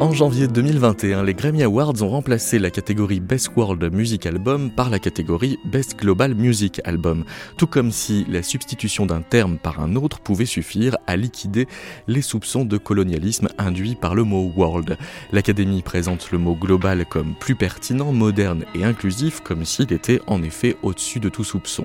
[0.00, 4.88] En janvier 2021, les Grammy Awards ont remplacé la catégorie Best World Music Album par
[4.88, 7.26] la catégorie Best Global Music Album,
[7.58, 11.68] tout comme si la substitution d'un terme par un autre pouvait suffire à liquider
[12.08, 14.96] les soupçons de colonialisme induits par le mot world.
[15.32, 20.42] L'Académie présente le mot global comme plus pertinent, moderne et inclusif, comme s'il était en
[20.42, 21.84] effet au-dessus de tout soupçon.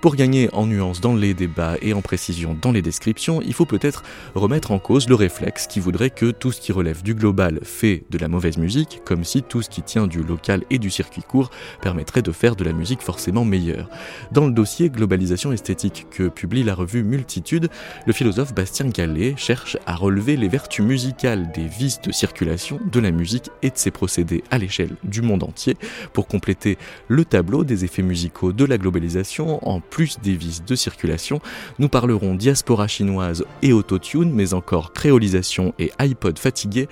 [0.00, 3.66] Pour gagner en nuances dans les débats et en précision dans les descriptions, il faut
[3.66, 4.02] peut-être
[4.34, 8.04] remettre en cause le réflexe qui voudrait que tout ce qui relève du global fait
[8.10, 11.22] de la mauvaise musique, comme si tout ce qui tient du local et du circuit
[11.22, 13.88] court permettrait de faire de la musique forcément meilleure.
[14.32, 17.68] Dans le dossier Globalisation esthétique que publie la revue Multitude,
[18.06, 23.00] le philosophe Bastien Gallet cherche à relever les vertus musicales des vices de circulation de
[23.00, 25.76] la musique et de ses procédés à l'échelle du monde entier
[26.12, 30.74] pour compléter le tableau des effets musicaux de la globalisation en plus des vis de
[30.74, 31.40] circulation,
[31.78, 36.88] nous parlerons diaspora chinoise et autotune, mais encore créolisation et iPod fatigué,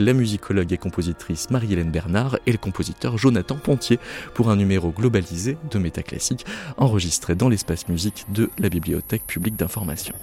[0.00, 3.98] la musicologue et compositrice Marie-Hélène Bernard et le compositeur Jonathan Pontier
[4.34, 6.44] pour un numéro globalisé de Métaclassique
[6.76, 10.14] enregistré dans l'espace musique de la Bibliothèque publique d'information.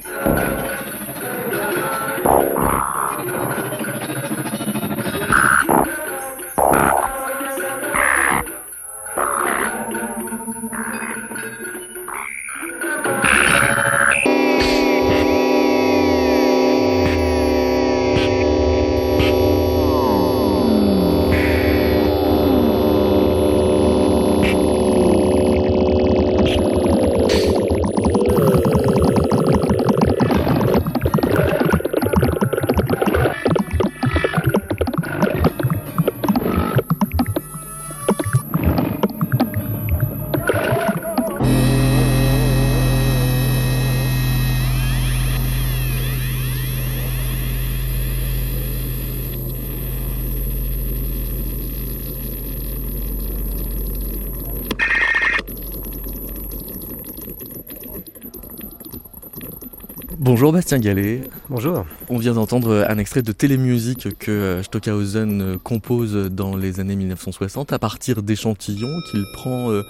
[60.46, 61.22] Bonjour Bastien Gallet.
[61.50, 61.88] Bonjour.
[62.08, 66.96] On vient d'entendre un extrait de télémusique que euh, Stockhausen euh, compose dans les années
[66.96, 69.82] 1960 à partir d'échantillons qu'il prend euh,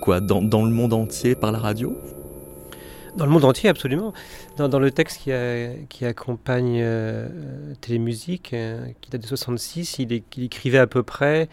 [0.00, 1.94] quoi dans, le monde entier par la radio?
[3.14, 4.14] Dans le monde entier, absolument.
[4.56, 5.32] Dans, le texte qui,
[5.90, 6.82] qui accompagne
[7.82, 8.56] télémusique,
[9.02, 11.50] qui date de 66, il, écrivait à peu près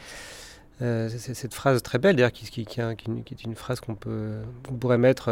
[0.80, 4.36] cette phrase très belle, d'ailleurs, qui, qui, est une phrase qu'on peut,
[4.80, 5.30] pourrait mettre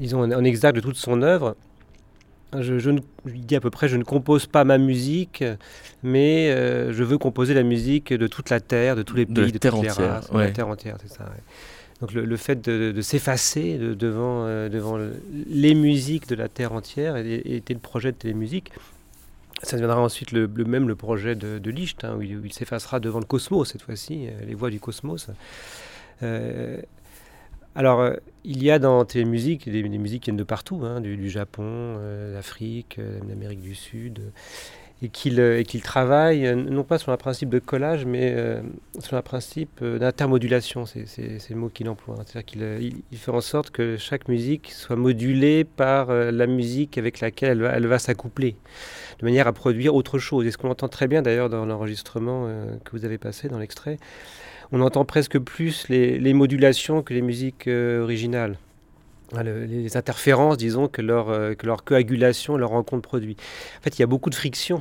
[0.00, 1.54] disons, en exact de toute son œuvre.
[2.58, 2.90] Je, je,
[3.26, 5.44] dis à peu près, je ne compose pas ma musique,
[6.02, 9.34] mais euh, je veux composer la musique de toute la terre, de tous les pays,
[9.34, 11.26] de, la terre entière, la terre entière, c'est ça.
[12.00, 14.98] Donc le, fait de, s'effacer devant, euh, devant
[15.48, 18.72] les musiques de la terre entière était le projet de Télémusique.
[19.62, 23.18] Ça deviendra ensuite le, même le projet de, de Licht, hein, où il, s'effacera devant
[23.18, 25.28] le cosmos cette fois-ci, euh, les voix du cosmos.
[27.74, 28.14] Alors, euh,
[28.44, 31.62] il y a dans tes musiques des, musiques qui viennent de partout, hein, du, Japon,
[31.64, 34.32] euh, d'Afrique, euh, d'Amérique du Sud,
[35.02, 38.36] et qu'il travaille non pas sur un principe de collage, mais
[38.98, 42.16] sur un principe d'intermodulation, c'est le mot qu'il emploie.
[42.18, 42.24] Hein.
[42.26, 42.44] C'est-à-dire
[43.08, 47.86] qu'il fait en sorte que chaque musique soit modulée par la musique avec laquelle elle
[47.86, 48.56] va, s'accoupler,
[49.20, 50.46] de manière à produire autre chose.
[50.46, 52.48] Et ce qu'on entend très bien d'ailleurs dans l'enregistrement
[52.84, 53.98] que vous avez passé, dans l'extrait,
[54.72, 58.56] on entend presque plus les, modulations que les musiques euh, originales.
[59.42, 63.36] Les interférences, disons, que leur, euh, que leur coagulation, leur rencontre produit.
[63.78, 64.80] En fait, il y a beaucoup de friction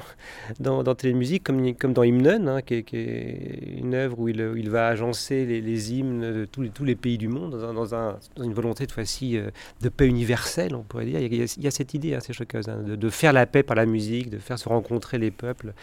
[0.59, 5.45] dans, dans Télémusique, comme, dans Hymnen, hein, qui, est, une œuvre où il, va agencer
[5.45, 9.37] les, hymnes de tous les, pays du monde dans, un, dans, une volonté de fois-ci
[9.37, 9.49] euh,
[9.81, 11.19] de paix universelle, on pourrait dire.
[11.19, 14.29] Il y a, cette idée, choqueuse, hein, de, de, faire la paix par la musique,
[14.29, 15.73] de faire se rencontrer les peuples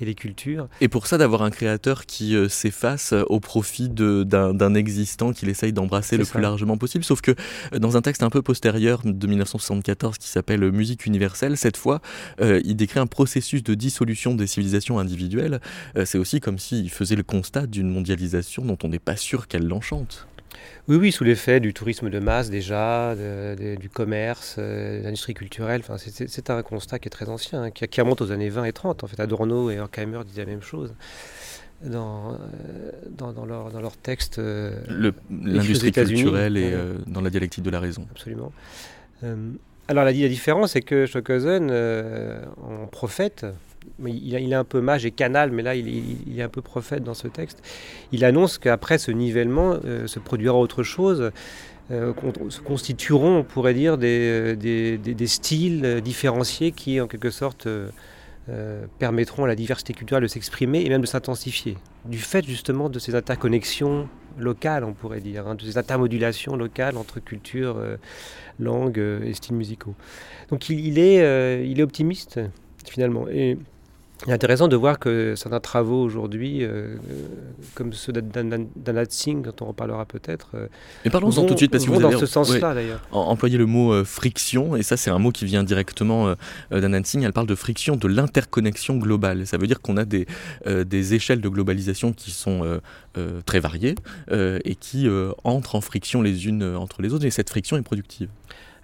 [0.00, 0.68] et les cultures.
[0.80, 5.48] Et pour ça, d'avoir un créateur qui euh, s'efface euh, au profit d'un existant qu'il
[5.48, 7.04] essaye d'embrasser le plus largement possible.
[7.04, 7.32] Sauf que
[7.72, 12.00] euh, dans un texte un peu postérieur de 1974 qui s'appelle Musique universelle, cette fois,
[12.40, 15.60] il décrit un processus de dissolution des civilisations individuelles.
[16.04, 19.66] C'est aussi comme s'il faisait le constat d'une mondialisation dont on n'est pas sûr qu'elle
[19.66, 20.26] l'enchante.
[20.88, 25.82] Oui, oui, sous l'effet du tourisme de masse déjà, du commerce, euh, de l'industrie culturelle.
[25.82, 28.72] Enfin, c'est un constat qui est très ancien, hein, qui, remonte aux années 20 et
[28.72, 29.04] 30.
[29.04, 30.94] En fait, Adorno et Horkheimer disaient la même chose
[31.82, 32.36] dans, euh,
[33.10, 34.38] dans, dans, leur, dans leur texte.
[34.38, 36.74] Euh, l'industrie culturelle et
[37.06, 38.06] dans la dialectique de la raison.
[38.10, 38.52] Absolument.
[39.22, 41.70] alors la, la différence, c'est que Stockhausen,
[42.62, 43.46] en prophète,
[44.06, 47.14] il, est un peu mage et canal, mais là, il, est un peu prophète dans
[47.14, 47.62] ce texte.
[48.12, 51.30] Il annonce qu'après ce nivellement se produira autre chose.
[51.90, 57.68] se constitueront, on pourrait dire, des, des, styles différenciés qui, en quelque sorte,
[58.98, 61.76] permettront à la diversité culturelle de s'exprimer et même de s'intensifier.
[62.04, 64.08] Du fait justement de ces interconnexions
[64.38, 67.80] locales, on pourrait dire, hein, de ces intermodulations locales entre culture,
[68.58, 69.94] langue et styles musicaux.
[70.50, 72.40] Donc il, est, il est optimiste
[72.90, 73.28] finalement.
[73.28, 73.58] Et
[74.26, 76.96] il est intéressant de voir que certains travaux aujourd'hui, euh,
[77.74, 80.68] comme ceux d'Anat Singh, dont on reparlera peut-être, euh,
[81.04, 83.00] mais parlons-en tout de suite parce que vous dans ce sens-là d'ailleurs.
[83.10, 86.34] Employé le mot euh, friction, et ça c'est un mot qui vient directement
[86.70, 87.24] d'Anat Singh.
[87.24, 89.46] Elle parle de friction, de l'interconnexion globale.
[89.46, 90.26] Ça veut dire qu'on a des,
[90.66, 92.80] des échelles de globalisation qui sont
[93.44, 93.96] très variées
[94.30, 95.08] et qui
[95.42, 97.24] entrent en friction les unes entre les autres.
[97.24, 98.28] Et cette friction est productive.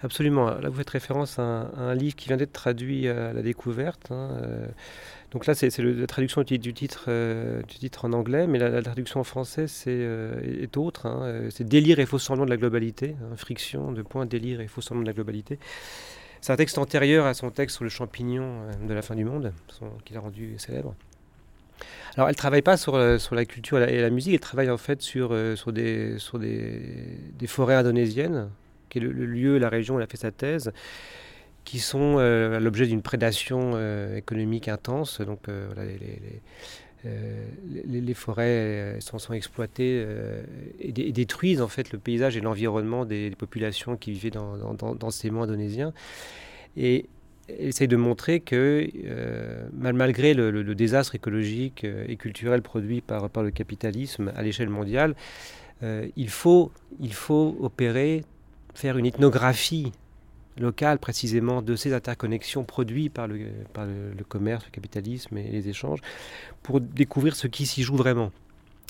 [0.03, 0.49] Absolument.
[0.49, 4.11] Là, vous faites référence à un, livre qui vient d'être traduit à la découverte.
[4.11, 4.29] Hein,
[5.31, 9.21] donc là, c'est la traduction du titre, euh, du titre en anglais, mais la, traduction
[9.21, 11.05] en français euh, est autre.
[11.05, 14.59] Hein, euh, c'est Délire et faux semblant de la globalité, hein, friction de point délire
[14.59, 15.57] et faux semblant de la globalité.
[16.41, 19.53] C'est un texte antérieur à son texte sur le champignon de la fin du monde,
[20.03, 20.95] qu'il a rendu célèbre.
[22.17, 25.01] Alors, elle ne travaille pas sur, la culture et la, musique, elle travaille en fait
[25.01, 25.29] sur,
[25.71, 26.17] des,
[27.47, 28.49] forêts indonésiennes,
[28.89, 30.73] qui est le, lieu, la région où elle a fait sa thèse
[31.63, 35.21] qui sont euh, l'objet d'une prédation euh, économique intense.
[35.21, 35.69] Donc euh,
[37.03, 40.05] les, les, forêts sont, exploitées
[40.79, 45.43] et, détruisent en fait le paysage et l'environnement des, populations qui vivaient dans, ces monts
[45.43, 45.93] indonésiens.
[46.77, 47.07] Et
[47.49, 48.87] essaye de montrer que
[49.73, 55.15] malgré le, désastre écologique et culturel produit par, par le capitalisme à l'échelle mondiale,
[55.81, 58.23] il, faut, il faut opérer,
[58.75, 59.91] faire une ethnographie
[60.57, 63.39] locale précisément de ces interconnexions produites par le,
[63.73, 65.99] par le, commerce, le capitalisme et les échanges,
[66.63, 68.31] pour découvrir ce qui s'y joue vraiment.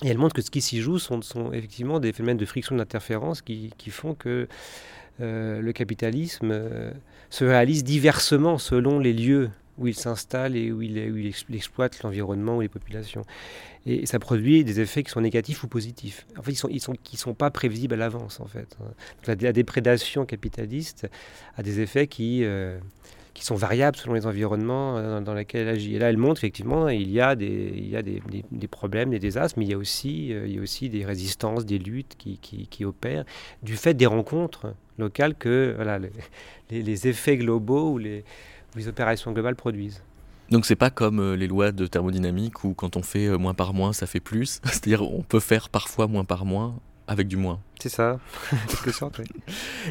[0.04, 2.76] Et elle montre que ce qui s'y joue sont, sont, effectivement des phénomènes de friction
[2.76, 4.48] d'interférence qui, qui, font que
[5.20, 6.92] euh, le capitalisme euh,
[7.30, 12.62] se réalise diversement selon les lieux où il s'installe et où il, exploite l'environnement ou
[12.62, 13.24] les populations.
[13.86, 16.28] Et ça produit des effets qui sont négatifs ou positifs.
[16.38, 18.78] En fait, ils sont, ils sont, pas prévisibles à l'avance, en fait.
[19.26, 21.08] la, déprédation capitaliste
[21.58, 22.78] a des effets qui, euh,
[23.40, 25.96] sont variables selon les environnements euh, dans, lesquels elle agit.
[25.96, 27.92] Et là, elle montre effectivement il y a des,
[28.70, 33.26] problèmes, des désastres, mais il y a aussi, euh, des résistances, des luttes qui, opèrent
[33.64, 35.76] du fait des rencontres locales que
[36.70, 38.24] les effets globaux ou les,
[38.76, 40.02] les opérations globales produisent.
[40.52, 43.54] Donc c'est pas comme euh, les lois de thermodynamique où quand on fait euh, moins
[43.54, 44.60] par moins, ça fait plus.
[44.66, 46.76] C'est-à-dire on peut faire parfois moins par moins
[47.08, 47.60] avec du moins.
[47.80, 48.20] C'est ça,
[48.68, 49.20] quelque sorte.
[49.20, 49.26] Oui.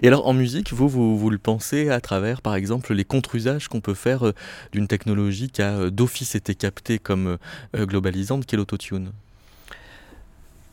[0.02, 3.80] Et alors en musique, vous, vous, le pensez à travers, par exemple, les contre-usages qu'on
[3.80, 4.34] peut faire euh,
[4.72, 7.36] d'une technologie qui a d'office été captée comme
[7.74, 9.12] globalisante, qui est l'autotune?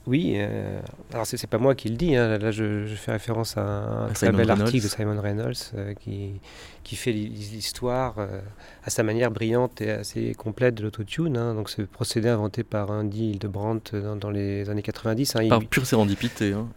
[0.07, 0.79] Oui, euh,
[1.11, 2.37] alors c'est, pas moi qui le dis, hein.
[2.37, 6.39] là je, fais référence à un très bel article de Simon Reynolds euh, qui,
[6.83, 8.39] qui fait l'histoire euh,
[8.85, 11.35] à sa manière brillante et assez complète de l'autotune.
[11.35, 11.55] Hein.
[11.55, 15.35] donc ce procédé inventé par Andy Hildebrandt dans, dans les années 90.
[15.35, 16.53] Hein, par pure sérendipité.
[16.53, 16.69] Hein.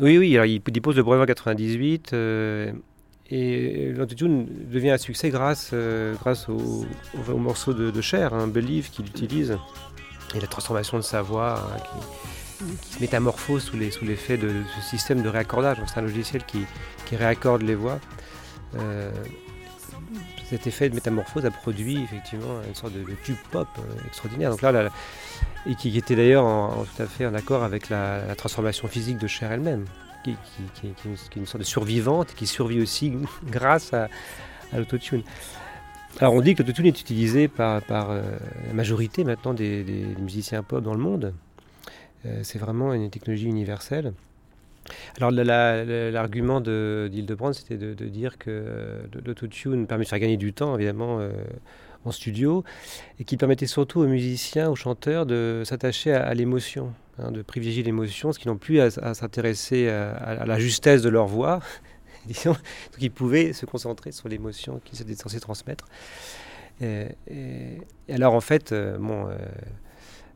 [0.00, 2.14] Oui, oui, alors il dépose le brevet en 98
[3.32, 5.74] et l'autotune devient un succès grâce,
[6.18, 6.86] grâce au,
[7.28, 9.58] au, morceau de, de chair, un Believe qu'il utilise
[10.34, 12.39] et la transformation de sa voix qui
[12.82, 15.78] qui se métamorphose sous l'effet de, ce système de réaccordage.
[15.86, 16.66] C'est un logiciel qui,
[17.12, 17.98] réaccorde les voix.
[18.76, 19.10] Euh,
[20.48, 24.50] cet effet de métamorphose a produit effectivement une sorte de, tube pop euh, extraordinaire.
[24.50, 24.90] Donc là,
[25.66, 26.44] et qui était d'ailleurs
[26.94, 29.84] tout à fait en accord avec la, transformation physique de Cher elle-même,
[30.24, 30.30] qui,
[30.84, 33.12] est une, sorte de survivante et qui survit aussi
[33.46, 34.08] grâce à,
[34.72, 35.22] l'autotune.
[36.18, 38.22] Alors on dit que l'autotune est utilisé par, par euh,
[38.66, 39.84] la majorité maintenant des,
[40.18, 41.34] musiciens pop dans le monde.
[42.26, 44.12] Euh, c'est vraiment une technologie universelle.
[45.16, 50.74] Alors l'argument d'Hildebrandt, c'était de, dire que euh, l'autotune permet de faire gagner du temps,
[50.74, 51.32] évidemment, euh,
[52.04, 52.64] en studio,
[53.18, 57.82] et qu'il permettait surtout aux musiciens, aux chanteurs de s'attacher à, l'émotion, hein, de privilégier
[57.82, 61.60] l'émotion, ce qui n'ont plus à, s'intéresser à, la justesse de leur voix.
[62.26, 65.86] Disons, donc ils pouvaient se concentrer sur l'émotion qu'ils étaient censés transmettre.
[66.82, 67.06] Et,
[68.08, 69.28] alors en fait, bon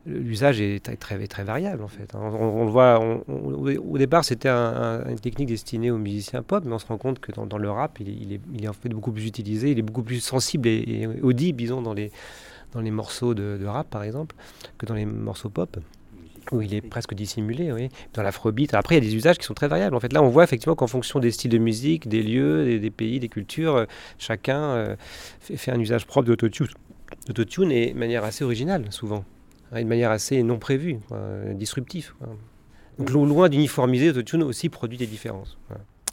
[0.07, 2.15] l'usage est très, très, variable en fait.
[2.15, 6.87] On, le voit, au départ c'était une technique destinée aux musiciens pop, mais on se
[6.87, 9.83] rend compte que dans, le rap, il est, en fait beaucoup plus utilisé, il est
[9.83, 12.11] beaucoup plus sensible et, audible, disons, dans les,
[12.73, 14.35] dans les morceaux de, rap par exemple,
[14.79, 15.79] que dans les morceaux pop
[16.53, 18.75] où il est presque dissimulé, dans l'afrobeat.
[18.75, 19.97] Après, il y a des usages qui sont très variables.
[19.97, 22.91] En fait, là, on voit effectivement qu'en fonction des styles de musique, des lieux, des,
[22.91, 23.87] pays, des cultures,
[24.19, 24.97] chacun euh,
[25.41, 26.67] fait, un usage propre d'autotune
[27.27, 29.25] d'autotune et de manière assez originale, souvent, hein,
[29.83, 30.99] de manière assez non prévue,
[31.55, 32.15] disruptive.
[32.99, 35.59] Donc, loin d'uniformiser, l'autotune aussi produit des différences.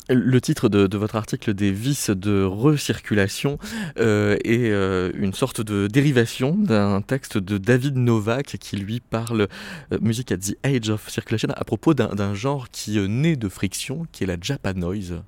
[0.09, 3.59] Le titre de, votre article des vices de recirculation
[3.97, 9.47] euh, est euh, une sorte de dérivation d'un texte de David Novak qui lui parle
[9.93, 13.47] euh, musique at the age of circulation à propos d'un genre qui est né de
[13.47, 15.21] friction, qui est la japanoise.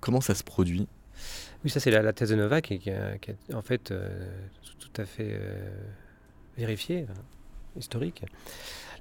[0.00, 0.86] Comment ça se produit?
[1.64, 3.18] Oui, ça c'est la, thèse de Novak et qui, est
[3.52, 3.92] en fait
[4.78, 5.40] tout à fait
[6.56, 7.20] vérifiée, hein,
[7.78, 8.24] historique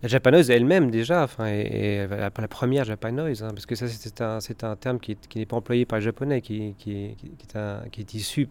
[0.03, 4.75] la japanoise elle-même déjà, enfin, la, première japanoise, hein, parce que ça c'est un, un,
[4.75, 7.15] terme qui, n'est pas employé par les japonais, qui, qui,
[7.91, 8.47] qui est issu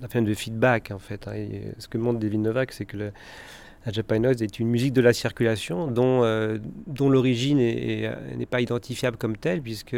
[0.00, 1.28] d'un phénomène de feedback en fait.
[1.28, 1.34] Hein.
[1.78, 5.86] ce que montre David Novak, c'est que la japanoise est une musique de la circulation
[5.86, 9.96] dont, euh, dont l'origine n'est pas identifiable comme telle, puisque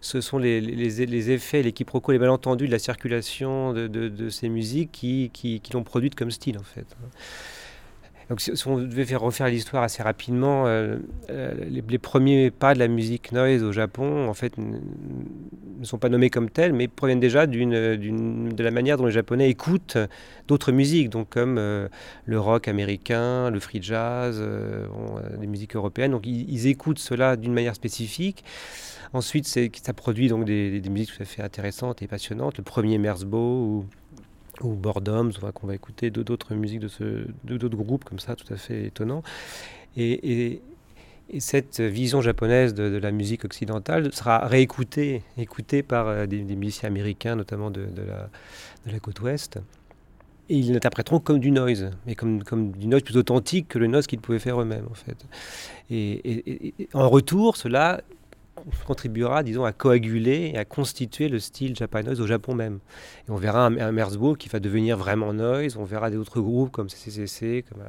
[0.00, 4.48] ce sont les, les, effets, les quiproquos, les malentendus de la circulation de, de, ces
[4.48, 6.86] musiques qui, qui, qui l'ont produite comme style en fait.
[7.02, 7.08] Hein.
[8.30, 10.96] Donc, si, on devait faire refaire l'histoire assez rapidement, euh,
[11.30, 16.08] euh, les, premiers pas de la musique noise au Japon, en fait, ne sont pas
[16.08, 19.98] nommés comme tels, mais proviennent déjà de la manière dont les Japonais écoutent
[20.48, 21.88] d'autres musiques, donc comme euh,
[22.24, 24.42] le rock américain, le free jazz,
[25.40, 26.12] les musiques européennes.
[26.12, 28.44] Donc, ils, écoutent cela d'une manière spécifique.
[29.12, 32.56] Ensuite, ça produit donc des, musiques tout à fait intéressantes et passionnantes.
[32.56, 33.84] Le premier Merzbow
[34.60, 38.86] ou Boredoms, qu'on va écouter d'autres musiques de d'autres groupes comme ça, tout à fait
[38.86, 39.22] étonnants.
[39.96, 40.60] Et,
[41.38, 47.34] cette vision japonaise de, la musique occidentale sera réécoutée écoutée par euh, des, musiciens américains,
[47.34, 47.88] notamment de,
[48.86, 49.58] la, côte ouest.
[50.50, 54.06] Et ils l'interpréteront comme du noise, mais comme du noise plus authentique que le noise
[54.06, 55.16] qu'ils pouvaient faire eux-mêmes, en fait.
[55.90, 58.02] et, en retour, cela
[58.86, 62.78] contribuera, disons, à coaguler et à constituer le style japanoise au Japon même.
[63.26, 66.70] Et on verra un, un qui va devenir vraiment noise, on verra des autres groupes
[66.70, 67.82] comme CCCC, comme,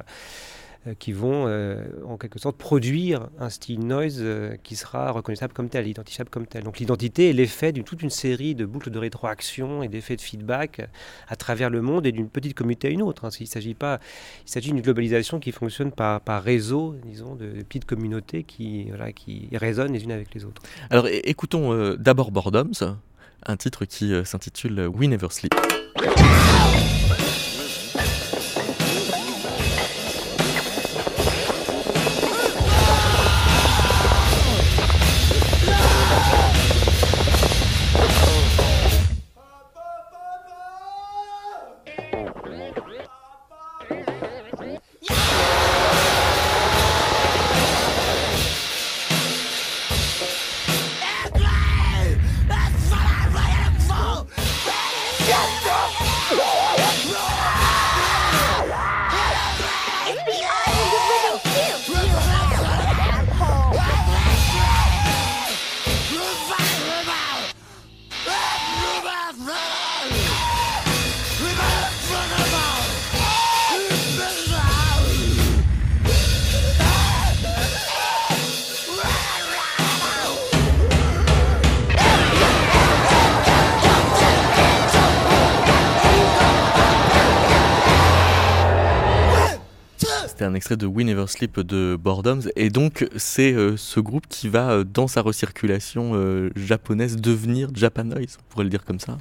[0.94, 5.68] qui vont euh, en quelque sorte produire un style noise euh, qui sera reconnaissable comme
[5.68, 6.64] tel, identifiable comme tel.
[6.64, 10.20] Donc l'identité est l'effet d'une toute une série de boucles de rétroaction et d'effets de
[10.20, 10.88] feedback
[11.28, 13.24] à travers le monde et d'une petite communauté à une autre.
[13.24, 13.30] Hein.
[13.40, 14.00] Il s'agit pas,
[14.46, 19.48] il s'agit d'une globalisation qui fonctionne par, par réseau, disons, de, petites communautés qui, qui
[19.52, 20.62] résonnent les unes avec les autres.
[20.90, 22.98] Alors écoutons d'abord Boredoms,
[23.44, 25.54] un titre qui s'intitule We Never Sleep.
[90.46, 92.40] Un extrait de We Never Sleep de Boredoms.
[92.56, 97.68] Et donc, c'est euh, ce groupe qui va, euh, dans sa recirculation euh, japonaise, devenir
[97.74, 99.18] Japanoise, on pourrait le dire comme ça.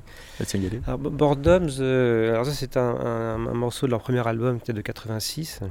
[0.87, 5.61] Alors, Boredoms, alors ça, c'est un, morceau de leur premier album qui était de 86.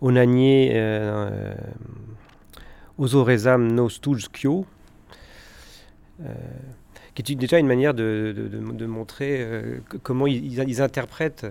[0.00, 1.54] Onanye euh,
[2.98, 4.66] Ozorezam no Stooge Kyo.
[7.14, 8.34] qui est déjà une manière de,
[8.86, 9.46] montrer
[10.02, 11.46] comment ils interprètent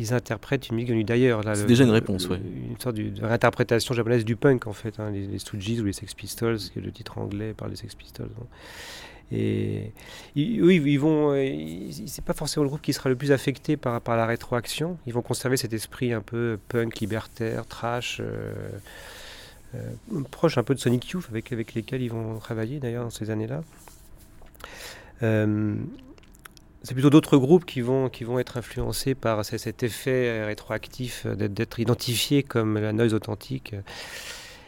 [0.00, 1.42] ils interprètent une musique venue d'ailleurs.
[1.54, 2.38] C'est déjà une réponse, oui.
[2.70, 4.98] Une sorte de, réinterprétation japonaise du punk, en fait.
[4.98, 7.76] Hein, les, les, Stooges ou les Sex Pistols, qui est le titre anglais par les
[7.76, 8.30] Sex Pistols.
[8.40, 8.46] Hein.
[9.32, 9.92] Et
[10.34, 11.34] oui, ils vont.
[12.06, 14.98] C'est pas forcément le groupe qui sera le plus affecté par, par la rétroaction.
[15.06, 18.20] Ils vont conserver cet esprit un peu punk, libertaire, trash.
[18.20, 18.70] Euh,
[19.76, 23.10] euh, proche un peu de Sonic Youth avec, avec lesquels ils vont travailler d'ailleurs dans
[23.10, 23.62] ces années-là.
[25.22, 25.76] Euh,
[26.82, 31.78] c'est plutôt d'autres groupes qui vont, qui vont être influencés par cet effet rétroactif d'être
[31.78, 33.74] identifiés comme la noise authentique.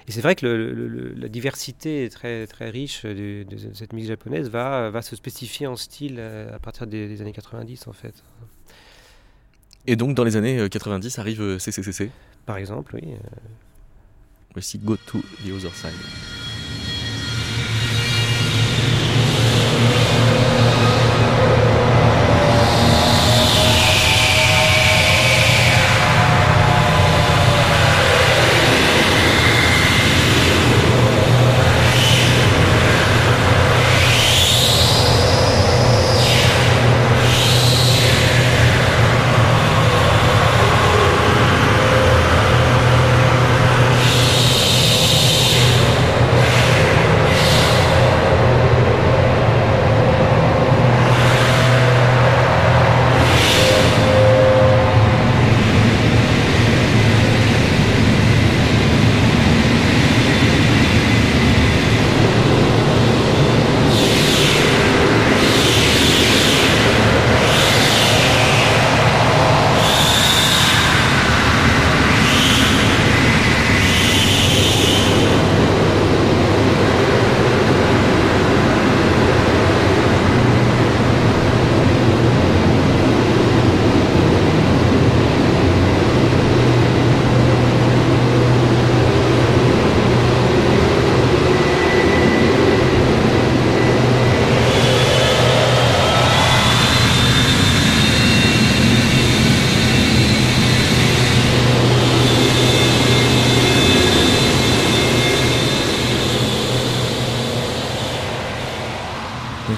[0.09, 0.47] Et c'est vrai que
[1.17, 5.77] la diversité est très, très riche de, cette musique japonaise va, va se spécifier en
[5.77, 8.15] style à partir des, années 90 en fait.
[9.87, 12.11] Et donc dans les années 90 arrive CCCC
[12.47, 13.15] Par exemple, oui.
[14.53, 15.93] Voici Go to the Other Side.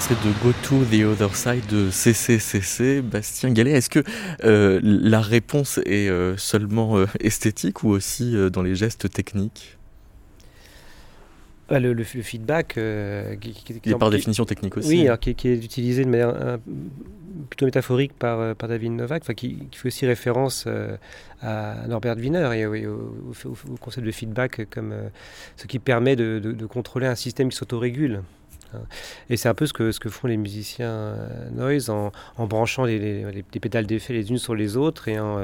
[0.06, 3.02] extrait de Go to the Other Side de CCCC.
[3.02, 4.02] Bastien Gallet, est-ce que
[4.44, 9.76] euh, la réponse est euh, seulement euh, esthétique ou aussi dans les gestes techniques?
[11.68, 12.78] Bah, le, feedback,
[13.40, 15.06] qui, est par définition technique aussi.
[15.06, 16.58] Oui, qui, est utilisé de manière
[17.50, 20.66] plutôt métaphorique par, par David Novak, qui, fait aussi référence
[21.42, 23.14] à Norbert Wiener et, au,
[23.80, 24.94] concept de feedback comme
[25.56, 28.22] ce qui permet de, de contrôler un système qui s'autorégule.
[29.30, 33.86] Et c'est un peu ce que, font les musiciens euh, noise en, branchant les, pédales
[33.86, 35.38] d'effet les unes sur les autres et en,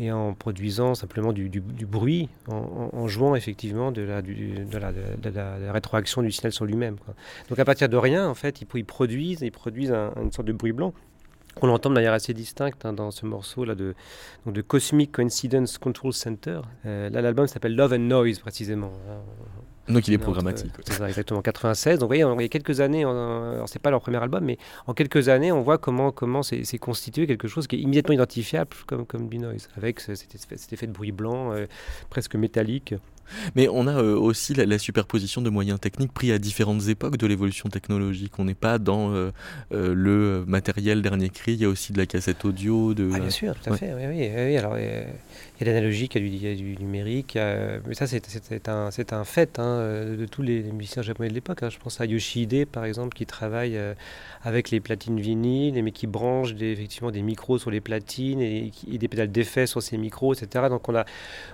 [0.00, 6.96] euh, produisant simplement du, bruit, en, jouant effectivement de la, rétroaction du signal sur lui-même.
[7.48, 10.72] Donc à partir de rien, en fait, ils, produisent, ils produisent une sorte de bruit
[10.72, 10.92] blanc.
[11.60, 13.94] On entend de manière assez distincte hein, dans ce morceau-là de,
[14.62, 16.60] Cosmic Coincidence Control Center.
[16.86, 18.92] Euh, là, l'album s'appelle Love and Noise, précisément.
[19.88, 20.72] Donc il est programmatique.
[20.84, 21.42] C'est ça, exactement.
[21.42, 21.98] 96.
[21.98, 24.58] Donc vous voyez, il y a quelques années, alors c'est pas leur premier album, mais
[24.86, 28.70] en quelques années, on voit comment comment c'est constitué quelque chose qui est immédiatement identifiable
[28.86, 31.66] comme comme du noise, avec cet effet, de bruit blanc euh,
[32.10, 32.94] presque métallique.
[33.54, 37.26] Mais on a euh, aussi la, superposition de moyens techniques pris à différentes époques de
[37.26, 38.32] l'évolution technologique.
[38.38, 39.32] On n'est pas dans euh,
[39.72, 42.94] euh, le matériel dernier cri, il y a aussi de la cassette audio.
[42.94, 43.10] De...
[43.12, 43.92] Ah, bien sûr, tout à fait.
[43.94, 47.34] Oui, oui, Alors, il y a l'analogique, il, y a du numérique.
[47.36, 51.62] mais ça, c'est un, un fait hein, de tous les, musiciens japonais de l'époque.
[51.62, 51.70] Hein.
[51.70, 53.78] Je pense à Yoshihide, par exemple, qui travaille
[54.42, 58.72] avec les platines vinyles, mais qui branche des, effectivement des micros sur les platines et,
[58.86, 60.66] des pédales d'effet sur ces micros, etc.
[60.68, 61.04] Donc, on a,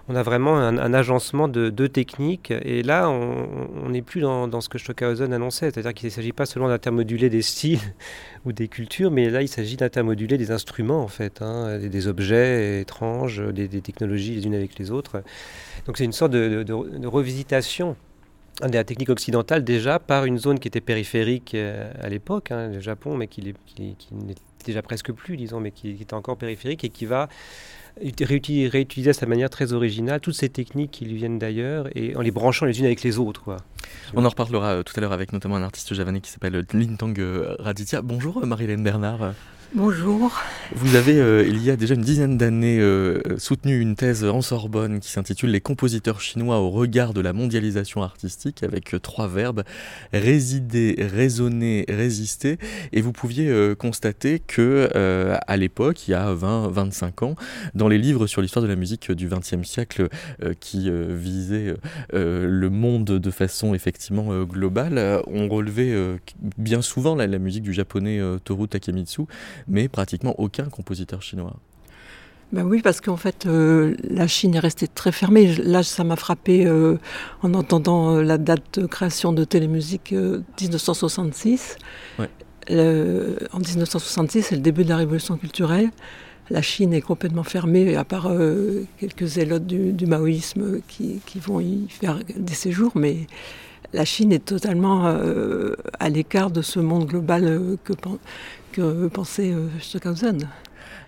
[0.09, 2.51] on a vraiment un, agencement de deux techniques.
[2.51, 6.47] Et là, on n'est plus dans, ce que Stockhausen annonçait, c'est-à-dire qu'il ne s'agit pas
[6.47, 7.81] seulement d'intermoduler des styles
[8.45, 12.81] ou des cultures, mais là, il s'agit d'intermoduler des instruments, en fait, hein, des, objets
[12.81, 15.23] étranges, des, technologies les unes avec les autres.
[15.87, 17.97] Donc c'est une sorte de, revisitation
[18.63, 22.69] de la technique occidentale déjà par une zone qui était périphérique euh, à l'époque, hein,
[22.69, 26.37] le Japon, mais qui, qui, n'est déjà presque plus, disons, mais qui, qui était encore
[26.37, 27.29] périphérique et qui va
[28.21, 32.23] réutiliser, à sa manière très originale toutes ces techniques qui lui viennent d'ailleurs et en
[32.23, 33.57] les branchant les unes avec les autres.
[34.15, 37.19] On en reparlera euh, tout à l'heure avec notamment un artiste javanais qui s'appelle Lintang
[37.19, 38.03] euh, Raditya.
[38.03, 39.35] Bonjour Marie-Hélène Bernard.
[39.77, 40.41] Bonjour.
[40.77, 44.41] Vous avez, euh, il y a déjà une dizaine d'années, euh, soutenu une thèse en
[44.41, 49.27] Sorbonne qui s'intitule Les compositeurs chinois au regard de la mondialisation artistique avec euh, trois
[49.27, 49.65] verbes
[50.13, 52.59] résider, raisonner, résister.
[52.93, 57.35] Et vous pouviez constater que à l'époque, il y a 20-25 ans,
[57.75, 60.09] dans les livres sur l'histoire de la musique du XXe siècle
[60.61, 61.75] qui visaient
[62.13, 65.95] le monde de façon effectivement globale, on relevait
[66.59, 69.23] bien souvent la, la musique du japonais Toru Takemitsu
[69.69, 71.57] mais pratiquement aucun compositeur chinois.
[72.55, 75.57] Ben oui, parce qu'en fait, euh, la Chine est restée très fermée.
[75.57, 76.99] Là, ça m'a frappé euh,
[77.43, 81.77] en entendant euh, la date de création de Télémusique 1966.
[82.71, 85.91] en 1966, c'est le début de la révolution culturelle.
[86.49, 88.31] La Chine est complètement fermée, à part
[88.99, 93.27] quelques zélotes du, maoïsme qui, qui, vont y faire des séjours, mais
[93.95, 95.07] la Chine est totalement
[95.99, 97.95] à l'écart de ce monde global que,
[98.75, 100.49] que pensait euh, Stockhausen.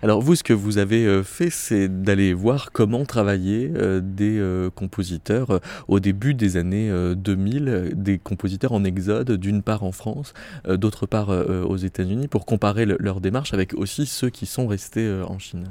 [0.01, 4.41] Alors vous, ce que vous avez euh, fait, c'est d'aller voir comment travaillaient euh, des
[4.73, 10.33] compositeurs au début des années 2000, des compositeurs en exode, d'une part en France,
[10.67, 15.39] d'autre part aux États-Unis, pour comparer leur démarche avec aussi ceux qui sont restés en
[15.39, 15.67] Chine.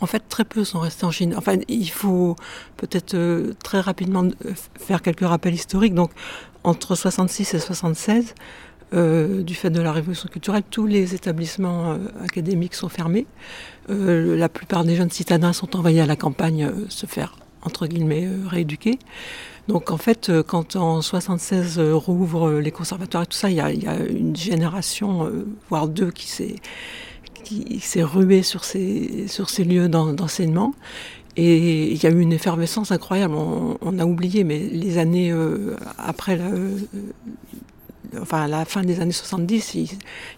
[0.00, 1.34] En fait, très peu sont restés en Chine.
[1.36, 2.36] Enfin, il faut
[2.76, 3.16] peut-être
[3.62, 4.28] très rapidement
[4.78, 5.94] faire quelques rappels historiques.
[5.94, 6.10] Donc,
[6.64, 8.34] entre 66 et 76,
[8.94, 13.26] euh, du fait de la révolution culturelle, tous les établissements euh, académiques sont fermés.
[13.90, 18.28] Euh, la plupart des jeunes citadins sont envoyés à la campagne se faire, entre guillemets,
[18.46, 19.00] rééduquer.
[19.66, 23.96] Donc en fait, quand en 76 rouvre les conservatoires et tout ça, il y a,
[24.08, 25.32] une génération,
[25.68, 26.56] voire deux, qui s'est
[27.42, 30.74] qui s'est ruée sur ces, sur ces lieux d'enseignement.
[31.36, 33.34] Et il y a eu une effervescence incroyable.
[33.34, 35.32] On, a oublié, mais les années
[35.98, 36.50] après la,
[38.20, 39.88] enfin à la fin des années 70, il,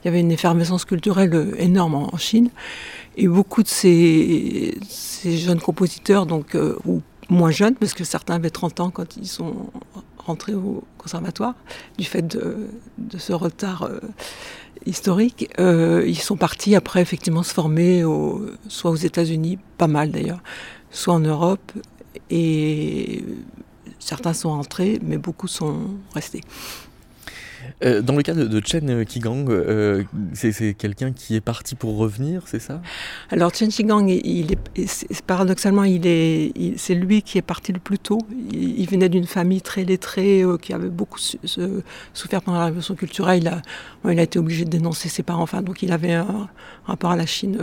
[0.05, 2.51] y avait une effervescence culturelle énorme en, Chine.
[3.17, 4.79] Et beaucoup de ces,
[5.25, 9.27] jeunes compositeurs, donc, euh, ou moins jeunes, parce que certains avaient 30 ans quand ils
[9.27, 9.71] sont
[10.19, 11.55] rentrés au conservatoire,
[11.97, 12.69] du fait de,
[13.17, 14.01] ce retard euh,
[14.87, 18.05] historique, euh, ils sont partis après effectivement se former
[18.69, 20.43] soit aux États-Unis, pas mal d'ailleurs,
[20.91, 21.73] soit en Europe,
[22.31, 23.25] et
[23.99, 26.43] certains sont rentrés, mais beaucoup sont restés.
[27.85, 32.43] Euh, dans le cas de, Chen Qigang, euh, c'est quelqu'un qui est parti pour revenir,
[32.47, 32.81] c'est ça?
[33.31, 37.99] Alors Chen Qigang, il est, paradoxalement, il est, c'est lui qui est parti le plus
[37.99, 38.19] tôt.
[38.53, 43.43] Il, venait d'une famille très lettrée euh, qui avait beaucoup souffert pendant la révolution culturelle.
[43.43, 43.63] Il a,
[44.11, 45.43] il a été obligé de dénoncer ses parents.
[45.43, 46.49] Enfin, donc il avait un,
[46.85, 47.59] rapport à la Chine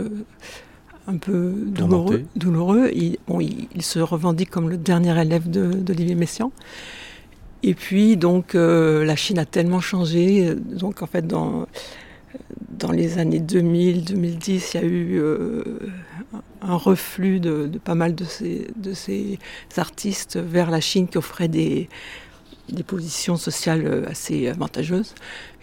[1.08, 2.24] un peu douloureux.
[2.36, 2.90] douloureux.
[2.94, 3.18] Il,
[3.74, 6.52] il, se revendique comme le dernier élève d'Olivier Messiaen.
[7.66, 10.54] Et puis, donc, euh, la Chine a tellement changé.
[10.54, 11.66] Donc, en fait, dans,
[12.70, 15.64] dans les années 2000, 2010, il y a eu euh,
[16.62, 19.40] un reflux de, pas mal de ces, de ces
[19.76, 21.88] artistes vers la Chine qui offraient des,
[22.68, 25.16] des positions sociales assez avantageuses.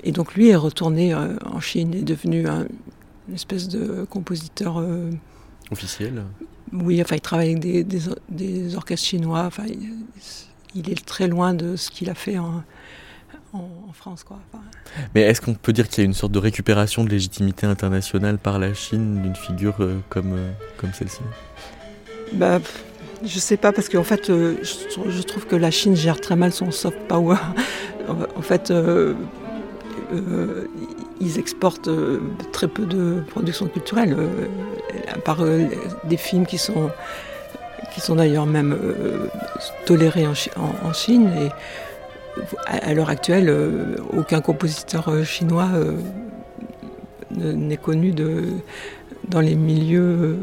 [0.03, 2.67] Et donc, lui est retourné euh, en Chine, est devenu un,
[3.29, 4.85] une espèce de compositeur.
[5.71, 6.25] officiel
[6.73, 9.45] Oui, enfin, il travaille avec des, des, des orchestres chinois.
[9.45, 9.93] Enfin, il
[10.75, 12.63] est très loin de ce qu'il a fait en,
[13.93, 14.23] France.
[14.23, 14.39] Quoi.
[15.13, 18.39] Mais est-ce qu'on peut dire qu'il y a une sorte de récupération de légitimité internationale
[18.39, 21.19] par la Chine d'une figure euh, comme, euh, comme celle-ci?
[22.33, 22.59] Bah,
[23.23, 26.51] Je sais pas, parce qu'en fait, euh, je, trouve que la Chine gère très mal
[26.51, 27.37] son soft power.
[28.35, 28.73] en fait,
[31.21, 31.89] ils exportent
[32.51, 34.17] très peu de production culturelle,
[35.07, 35.45] à part
[36.03, 36.89] des films qui sont
[37.91, 39.27] qui sont d'ailleurs même euh,
[39.85, 41.29] tolérés en, Chine.
[41.39, 41.49] Et
[42.65, 45.69] à, l'heure actuelle, euh, aucun compositeur euh, chinois
[47.31, 48.45] n'est connu de,
[49.27, 50.37] dans les milieux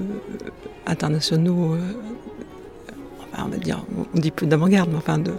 [0.87, 1.77] internationaux.
[3.39, 5.33] on va dire, on dit plus d'avant-garde, mais enfin de,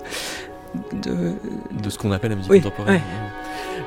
[0.94, 3.02] de, ce qu'on appelle la musique contemporaine.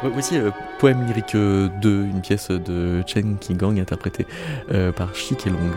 [0.03, 0.39] Voici
[0.79, 4.27] Poème lyrique 2, une pièce de Chen Qinggang interprétée
[4.95, 5.73] par Shi Kelong.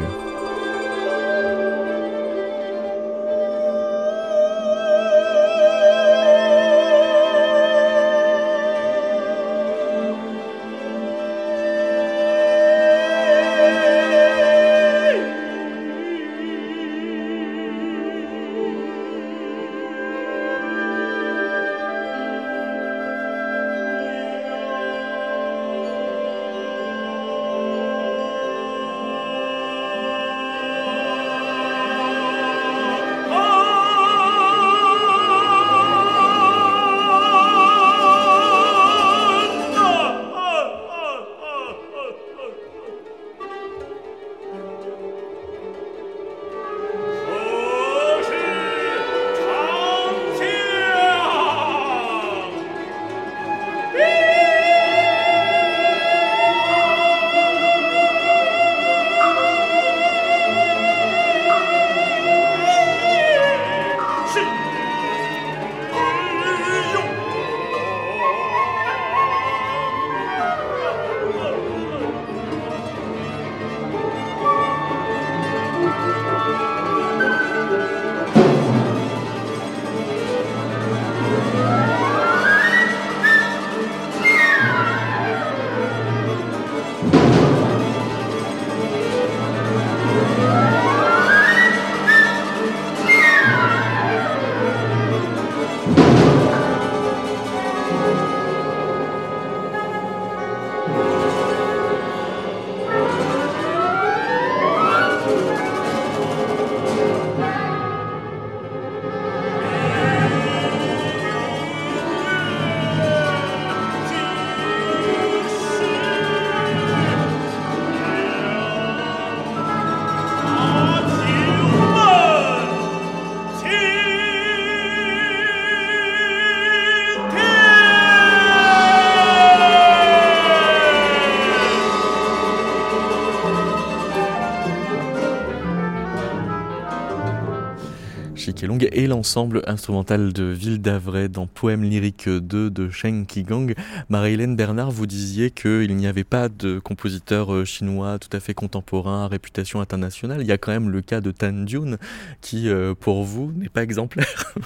[138.91, 143.73] Et l'ensemble instrumental de Ville d'Avray dans Poème lyrique 2 de Sheng Qigang.
[144.10, 148.54] Marie-Hélène Bernard, vous disiez qu'il n'y avait pas de compositeur euh, chinois tout à fait
[148.54, 150.41] contemporain à réputation internationale.
[150.41, 151.97] Il y a quand même le cas de Tan Dune
[152.41, 154.54] qui, euh, pour vous, n'est pas exemplaire.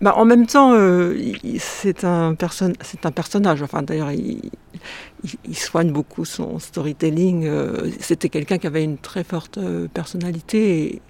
[0.00, 1.16] Bah, en même temps, euh,
[1.58, 3.62] c'est un, personnage.
[3.62, 7.48] Enfin, d'ailleurs, il, soigne beaucoup son storytelling.
[8.00, 9.58] C'était quelqu'un qui avait une très forte
[9.94, 11.00] personnalité.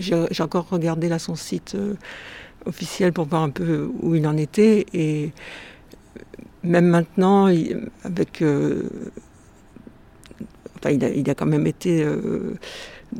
[0.00, 1.94] J'ai encore regardé là son site euh,
[2.66, 4.86] officiel pour voir un peu où il en était.
[4.92, 5.32] Et
[6.62, 7.46] même maintenant,
[8.04, 8.42] avec.
[8.42, 8.88] Euh,
[10.78, 12.54] enfin, il a, quand même été euh,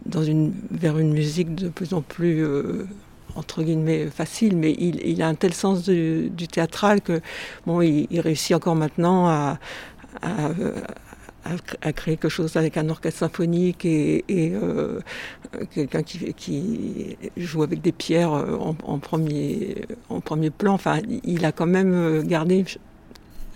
[0.07, 2.45] dans une, vers une musique de plus en plus
[3.37, 7.21] entre guillemets facile, mais il, a un tel sens du, théâtral que
[7.65, 9.59] bon, il, réussit encore maintenant à,
[11.93, 15.01] créer quelque chose avec un orchestre symphonique et, euh,
[15.73, 20.75] quelqu'un qui, joue avec des pierres euh, en, premier, en premier plan.
[20.75, 22.65] Enfin, il a quand même gardé,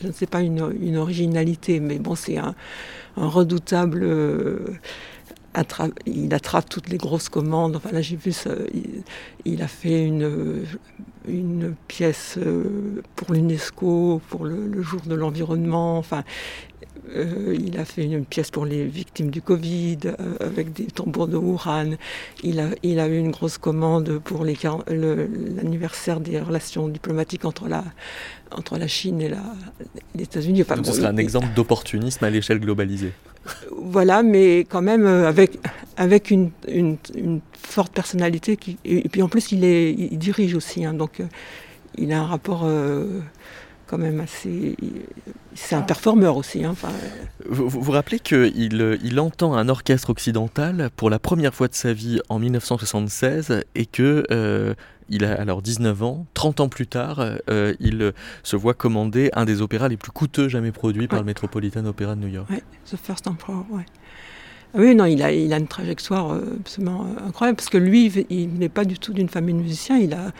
[0.00, 2.54] je ne sais pas, une, originalité, mais bon, c'est un,
[3.16, 4.04] redoutable
[6.06, 7.76] il attrape toutes les grosses commandes.
[7.76, 8.32] Enfin là j'ai vu
[9.44, 10.64] il, a fait une,
[11.88, 15.98] pièce euh, pour l'UNESCO, pour le, jour de l'environnement.
[15.98, 16.24] Enfin,
[17.14, 21.28] euh, il a fait une pièce pour les victimes du Covid euh, avec des tambours
[21.28, 21.96] de Wuhan.
[22.42, 27.84] Il a, il a eu une grosse commande pour l'anniversaire des relations diplomatiques entre la,
[28.50, 29.30] entre la Chine et
[30.14, 30.62] les États-Unis.
[30.62, 33.12] Enfin, ce serait un exemple d'opportunisme à l'échelle globalisée.
[33.70, 35.58] Voilà, mais quand même euh, avec,
[35.96, 36.96] avec une, une,
[37.52, 38.56] forte personnalité.
[38.56, 41.22] Qui, et, puis en plus, il, est, il dirige aussi, hein, donc
[41.98, 42.66] il a un rapport
[43.86, 44.76] quand même assez.
[45.54, 46.64] C'est un performeur aussi.
[46.64, 46.74] Hein,
[47.48, 51.92] vous, vous, rappelez qu'il il entend un orchestre occidental pour la première fois de sa
[51.92, 54.24] vie en 1976 et que.
[54.30, 54.74] Euh,
[55.10, 57.20] il a alors 19 ans, 30 ans plus tard,
[57.50, 61.26] euh, il se voit commander un des opéras les plus coûteux jamais produits par le
[61.26, 62.48] Metropolitan Opera de New York.
[62.50, 63.84] Oui, The First Emperor, ouais.
[64.76, 68.68] Ah oui, non, il a, une trajectoire euh, absolument incroyable parce que lui, il n'est
[68.68, 69.98] pas du tout d'une famille de musiciens.
[69.98, 70.32] Il a,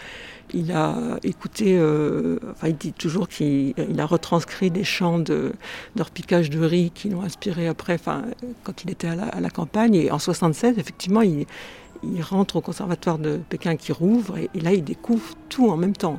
[0.53, 5.53] il a écouté, euh, enfin, il dit toujours qu'il a retranscrit des chants de,
[5.95, 8.25] d'orpiquage de riz qui l'ont inspiré après, enfin,
[8.65, 9.95] quand il était à la, campagne.
[9.95, 11.47] Et en 76, effectivement, il,
[12.03, 15.95] il, rentre au conservatoire de Pékin qui rouvre et, là, il découvre tout en même
[15.95, 16.19] temps.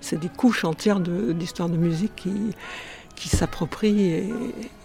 [0.00, 2.30] C'est, des couches entières d'histoire de, musique qui,
[3.16, 4.30] qui s'approprient.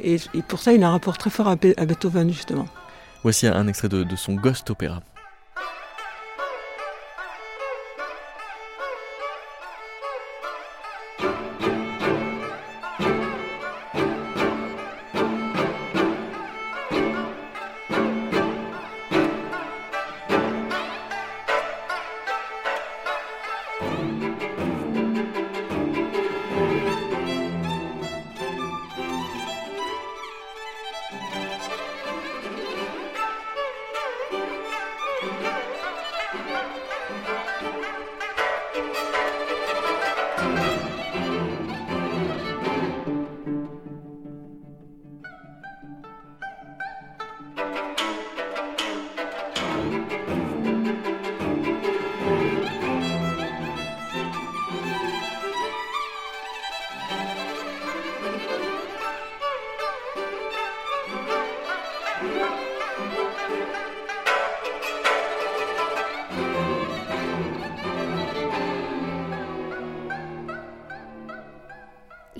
[0.02, 2.68] Et, pour ça, il a un rapport très fort à, Beethoven, justement.
[3.24, 5.02] Voici un extrait de, son Ghost Opera.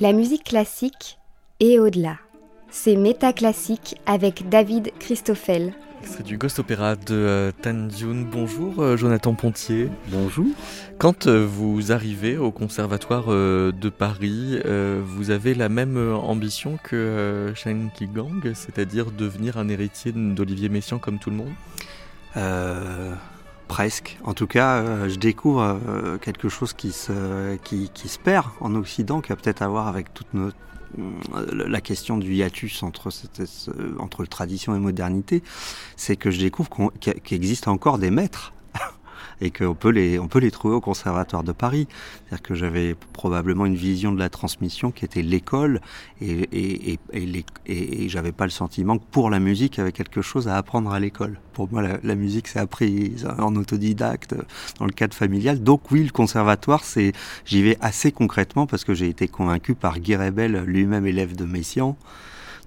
[0.08, 1.20] La musique classique
[1.60, 2.16] et au-delà.
[2.70, 5.74] C'est Métaclassique avec David Christoffel.
[6.02, 7.90] C'est du Ghost Opera de euh, Tan
[8.32, 9.90] Bonjour euh, Jonathan Pontier.
[10.08, 10.46] Bonjour.
[10.98, 14.58] Quand euh, vous arrivez au Conservatoire de Paris,
[15.04, 21.20] vous avez la même ambition que Shen Gang, c'est-à-dire devenir un héritier d'Olivier Messiaen comme
[21.20, 23.18] tout le monde?
[23.68, 24.18] Presque.
[24.24, 28.48] En tout cas, euh, je découvre euh, quelque chose qui se, qui, qui, se perd
[28.62, 30.56] en Occident, qui a peut-être à voir avec toute notre
[30.98, 33.42] euh, la question du hiatus entre, cette,
[34.00, 35.44] entre tradition et modernité,
[35.98, 38.54] c'est que je découvre qu'il existe encore des maîtres
[39.42, 41.88] et qu'on peut les, on peut les trouver au Conservatoire de Paris.
[42.26, 45.82] C'est-à-dire que j'avais probablement une vision de la transmission qui était l'école
[46.22, 49.92] et, et, et, et, j'avais pas le sentiment que pour la musique, il y avait
[49.92, 51.40] quelque chose à apprendre à l'école.
[51.54, 54.36] Pour moi, la, musique, c'est appris en autodidacte,
[54.80, 55.62] dans le cadre familial.
[55.62, 57.14] Donc oui, le conservatoire, c'est,
[57.46, 61.46] j'y vais assez concrètement parce que j'ai été convaincu par Guy Rebel, lui-même élève de
[61.46, 61.96] Messiaen,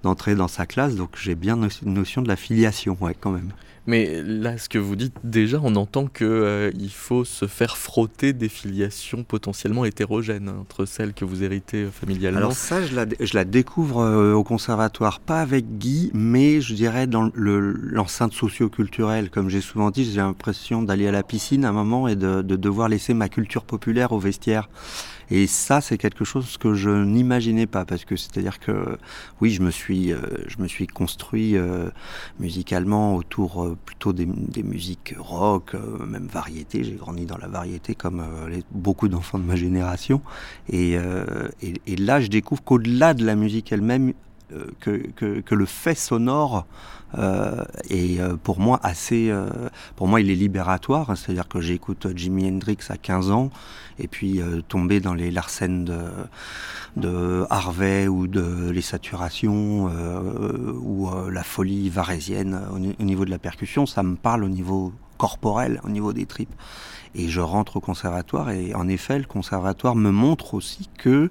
[0.03, 0.95] d'entrer dans sa classe.
[0.95, 3.51] Donc j'ai bien une notion de la filiation, ouais, quand même.
[3.87, 8.31] Mais là, ce que vous dites, déjà, on entend qu'il euh, faut se faire frotter
[8.31, 12.37] des filiations potentiellement hétérogènes hein, entre celles que vous héritez euh, familialement.
[12.37, 16.75] Alors ça, je la, je la découvre euh, au conservatoire, pas avec Guy, mais je
[16.75, 19.31] dirais dans l'enceinte socio-culturelle.
[19.31, 22.43] Comme j'ai souvent dit, j'ai l'impression d'aller à la piscine à un moment et de,
[22.43, 24.69] de devoir laisser ma culture populaire au vestiaire.
[25.33, 28.97] Et ça, c'est quelque chose que je n'imaginais pas, parce que c'est-à-dire que
[29.39, 31.55] oui, je me suis, euh, je me suis construit
[32.37, 34.25] musicalement autour plutôt des,
[34.63, 35.75] musiques rock,
[36.07, 36.83] même variété.
[36.83, 40.21] J'ai grandi dans la variété comme les, beaucoup d'enfants de ma génération.
[40.69, 40.97] Et,
[41.61, 44.13] et, là, je découvre qu'au-delà de la musique elle-même,
[44.79, 44.97] que,
[45.41, 46.65] que, le fait sonore
[47.89, 49.33] est pour moi assez.
[49.95, 51.17] pour moi, il est libératoire.
[51.17, 53.49] C'est-à-dire que j'écoute Jimi Hendrix à 15 ans
[53.99, 55.85] et puis tomber dans les Larsen
[56.95, 59.91] de, Harvey ou de les saturations
[60.81, 65.79] ou la folie varésienne au, niveau de la percussion, ça me parle au niveau corporel,
[65.83, 66.53] au niveau des tripes.
[67.13, 71.29] Et je rentre au conservatoire et en effet, le conservatoire me montre aussi que euh,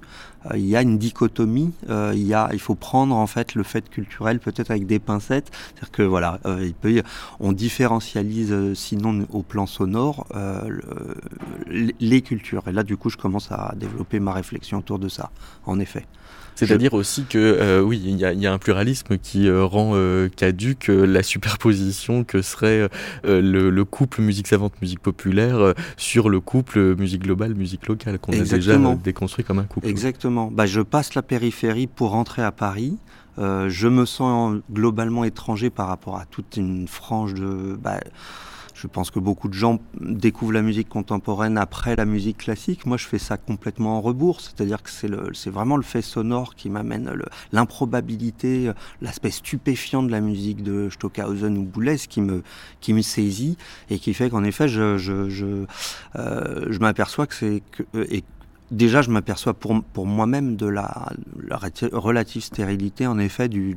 [0.55, 1.73] il y a une dichotomie.
[1.89, 4.99] Euh, il y a, il faut prendre en fait le fait culturel peut-être avec des
[4.99, 5.51] pincettes.
[5.51, 7.01] C'est-à-dire que voilà, euh, il peut,
[7.39, 10.27] on différentialise sinon au plan sonore
[11.67, 12.63] les cultures.
[12.67, 15.31] Et là, du coup, je commence à développer ma réflexion autour de ça.
[15.65, 16.05] En effet.
[16.55, 20.29] C'est-à-dire aussi que euh, oui, il y, y, a un pluralisme qui euh, rend euh,
[20.29, 22.87] caduque la superposition que serait
[23.23, 28.33] le, le, couple musique savante, musique populaire sur le couple musique globale, musique locale qu'on
[28.33, 29.87] a déjà déconstruit comme un couple.
[29.87, 30.49] Exactement.
[30.51, 32.97] Bah, je passe la périphérie pour rentrer à Paris.
[33.37, 37.77] je me sens globalement étranger par rapport à toute une frange de.
[37.81, 37.99] Bah,
[38.81, 42.87] je pense que beaucoup de gens découvrent la musique contemporaine après la musique classique.
[42.87, 46.71] Moi, je fais ça complètement en rebours, c'est-à-dire que c'est vraiment le fait sonore qui
[46.71, 47.13] m'amène
[47.51, 52.41] l'improbabilité, l'aspect stupéfiant de la musique de Stockhausen ou Boulez qui me,
[52.79, 53.55] qui me saisit
[53.91, 55.65] et qui fait qu'en effet, je, je, je,
[56.15, 57.61] euh, je m'aperçois que c'est
[58.09, 58.23] et
[58.71, 61.09] déjà, je m'aperçois pour, pour moi-même de la,
[61.47, 61.59] la,
[61.91, 63.75] relative stérilité, en effet, du,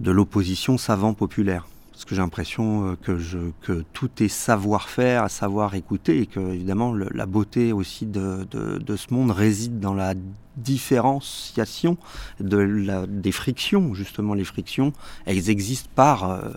[0.00, 1.66] de l'opposition savant-populaire
[1.98, 3.18] parce que j'ai l'impression euh, que,
[3.60, 9.12] que tout est savoir-faire, savoir écouter, et que évidemment la beauté aussi de, de, ce
[9.12, 10.14] monde réside dans la
[10.56, 11.98] différenciation
[12.38, 14.92] de la, des frictions, justement les frictions,
[15.26, 16.52] elles existent par euh,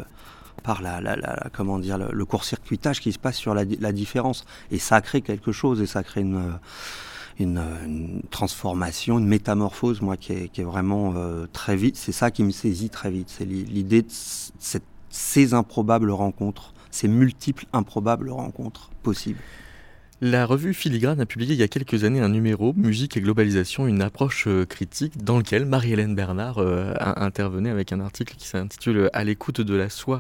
[0.61, 1.01] par la,
[1.53, 5.51] comment dire le, court-circuitage qui se passe sur la, la, différence, et ça crée quelque
[5.51, 6.59] chose, et ça crée une
[7.39, 11.95] une, transformation, une métamorphose, moi, qui est, qui est vraiment euh, très vite.
[11.97, 13.33] C'est ça qui me saisit très vite.
[13.35, 19.39] C'est l'idée de cette ces improbables rencontres, ces multiples improbables rencontres possibles.
[20.23, 23.87] La revue Filigrane a publié il y a quelques années un numéro Musique et globalisation,
[23.87, 29.09] une approche euh, critique dans lequel Marie-Hélène Bernard euh, intervenait avec un article qui s'intitule
[29.13, 30.19] À l'écoute de la soie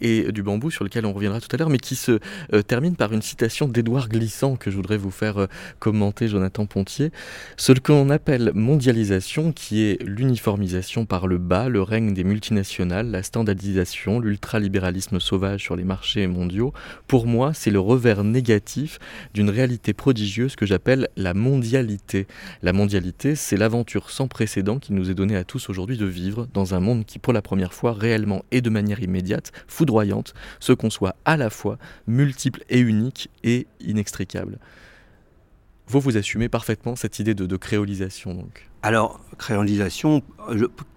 [0.00, 2.20] et du bambou sur lequel on reviendra tout à l'heure mais qui se
[2.52, 5.48] euh, termine par une citation d'Édouard Glissant que je voudrais vous faire
[5.80, 7.10] commenter Jonathan Pontier.
[7.56, 13.24] Ce qu'on appelle mondialisation qui est l'uniformisation par le bas, le règne des multinationales, la
[13.24, 16.72] standardisation, l'ultralibéralisme sauvage sur les marchés mondiaux,
[17.08, 19.00] pour moi c'est le revers négatif
[19.34, 22.26] d'une réalité prodigieuse que j'appelle la mondialité.
[22.62, 26.46] La mondialité, c'est l'aventure sans précédent qui nous est donnée à tous aujourd'hui de vivre
[26.52, 30.72] dans un monde qui, pour la première fois, réellement et de manière immédiate, foudroyante, se
[30.72, 34.58] conçoit à la fois multiple et unique et inextricable.
[35.88, 40.22] Vous, vous assumez parfaitement cette idée de, créolisation, donc alors, créolisation,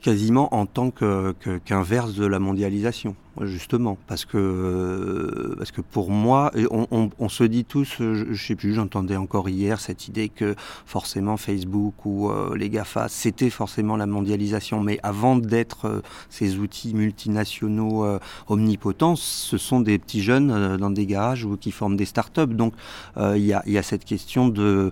[0.02, 6.52] quasiment en tant qu'inverse de la mondialisation justement, parce que, euh, parce que pour moi,
[6.72, 11.36] on, on, se dit tous, je, sais plus, j'entendais encore hier cette idée que forcément
[11.36, 16.94] Facebook ou euh, les GAFA, c'était forcément la mondialisation, mais avant d'être euh, ces outils
[16.94, 18.06] multinationaux
[18.48, 22.48] omnipotents, ce sont des petits jeunes dans des garages ou qui forment des startups.
[22.48, 22.74] Donc
[23.18, 24.92] il y a, y, a, cette question de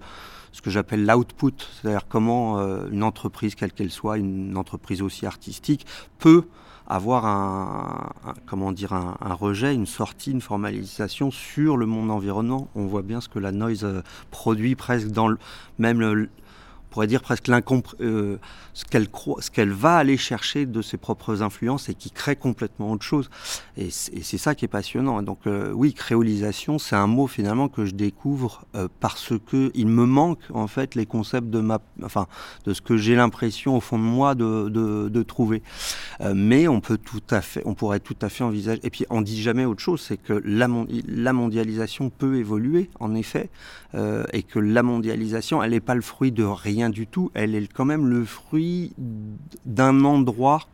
[0.52, 2.60] ce que j'appelle l'output, c'est-à-dire comment
[2.92, 5.86] une entreprise, quelle qu'elle soit, une entreprise aussi artistique,
[6.20, 6.46] peut
[6.88, 8.12] avoir un,
[8.46, 12.68] comment dire un, rejet, une sortie, une formalisation sur le monde environnement.
[12.76, 15.34] On voit bien ce que la noise euh, produit presque dans
[15.80, 16.30] même le,
[16.94, 18.38] pourrait dire presque euh,
[18.74, 19.08] ce qu'elle
[19.52, 23.32] qu'elle va aller chercher de ses propres influences et qui crée complètement autre chose.
[23.78, 25.24] Et c'est ça qui est passionnant.
[25.24, 29.88] Donc euh, oui, créolisation, c'est un mot finalement que je découvre euh, parce que il
[29.88, 32.28] me manque en fait les concepts de ma, enfin
[32.66, 35.64] de ce que j'ai l'impression au fond de moi de, de, trouver.
[36.36, 38.82] mais on peut tout à fait, on pourrait tout à fait envisager.
[38.84, 40.68] Et puis on dit jamais autre chose, c'est que la,
[41.08, 43.50] la mondialisation peut évoluer en effet,
[44.34, 47.72] et que la mondialisation, elle n'est pas le fruit de rien du tout, elle est
[47.72, 48.94] quand même le fruit
[49.66, 50.68] d'un endroit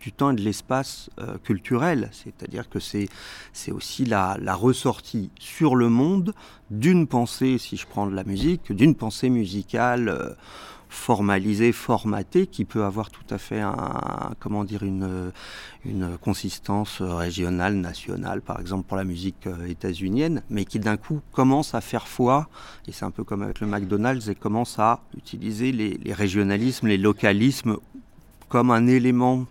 [0.00, 2.08] du temps et de l'espace euh, culturel.
[2.12, 3.08] C'est-à-dire que c'est,
[3.70, 6.34] aussi la, ressortie sur le monde
[6.70, 10.30] d'une pensée, si je prends de la musique, d'une pensée musicale euh,
[10.90, 15.32] formalisé, formaté, qui peut avoir tout à fait un, comment dire, une,
[15.84, 21.20] une consistance régionale, nationale, par exemple pour la musique euh, états-unienne, mais qui d'un coup
[21.32, 22.48] commence à faire foi,
[22.88, 26.88] et c'est un peu comme avec le McDonald's, et commence à utiliser les, les régionalismes,
[26.88, 27.76] les localismes
[28.48, 29.46] comme un élément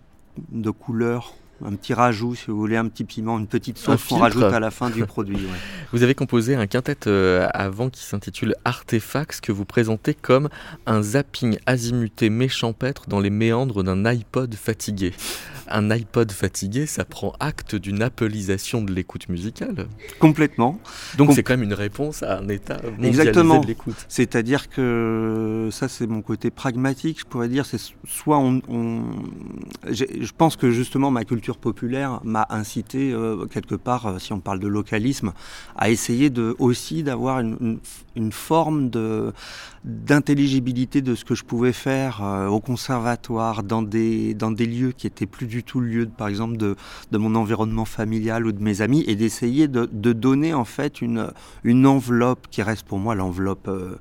[0.50, 1.34] de couleur
[1.64, 4.60] un petit rajout, si vous voulez, un petit piment, une petite sauce qu'on rajoute à
[4.60, 5.38] la fin du produit.
[5.92, 10.48] Vous avez composé un quintet euh, avant qui s'intitule Artefacts, que vous présentez comme
[10.86, 15.12] un zapping azimuté méchampêtre dans les méandres d'un iPod fatigué
[15.70, 19.86] un iPod fatigué, ça prend acte d'une appelisation de l'écoute musicale.
[20.18, 20.80] Complètement.
[21.16, 24.06] Donc c'est quand même une réponse à un état mondialisé de l'écoute.
[24.08, 28.60] C'est-à-dire que ça c'est mon côté pragmatique, je pourrais dire, c'est soit on,
[29.90, 34.40] je pense que justement ma culture populaire m'a incité euh, quelque part, euh, si on
[34.40, 35.32] parle de localisme,
[35.76, 37.78] à essayer de aussi d'avoir une, une,
[38.32, 39.32] forme de
[39.84, 44.92] d'intelligibilité de ce que je pouvais faire euh, au conservatoire dans des dans des lieux
[44.92, 46.76] qui étaient plus du tout le lieu, par exemple, de,
[47.12, 51.28] mon environnement familial ou de mes amis, et d'essayer de, de, donner en fait une,
[51.64, 53.96] une enveloppe qui reste pour moi l'enveloppe euh,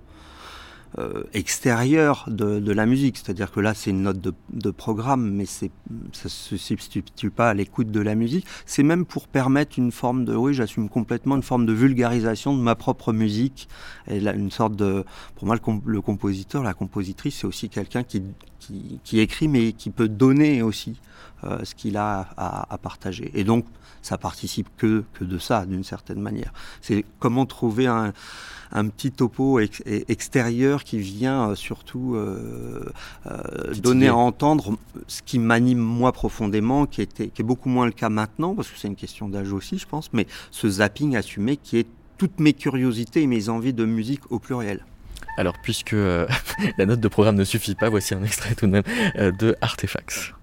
[0.98, 3.18] euh, extérieure de, de, la musique.
[3.18, 7.52] C'est-à-dire que là, c'est une note de, de programme, mais ça ne se substitue pas
[7.52, 8.48] à l'écoute de la musique.
[8.66, 12.62] C'est même pour permettre une forme de, oui, j'assume complètement une forme de vulgarisation de
[12.62, 13.70] ma propre musique.
[14.08, 18.02] Et là, une sorte de, pour moi, le, le compositeur, la compositrice, c'est aussi quelqu'un
[18.04, 18.24] qui,
[18.60, 20.98] qui, qui, écrit, mais qui peut donner aussi.
[21.46, 23.32] Euh, ce qu'il a à, partager.
[23.34, 23.64] Et donc,
[24.02, 26.52] ça participe que, que de ça, d'une certaine manière.
[26.82, 28.12] C'est comment trouver un,
[28.74, 32.92] un petit topo extérieur qui vient euh, surtout euh,
[33.78, 37.94] donner à entendre ce qui m'anime moi profondément, qui, était, qui est beaucoup moins le
[37.94, 41.56] cas maintenant, parce que c'est une question d'âge aussi, je pense, mais ce zapping assumé
[41.56, 41.88] qui est
[42.18, 44.84] toutes mes curiosités et mes envies de musique au pluriel.
[45.40, 45.94] Alors, puisque
[46.78, 48.84] la note de programme ne suffit pas, voici un extrait tout de même
[49.16, 50.34] de Artefacts.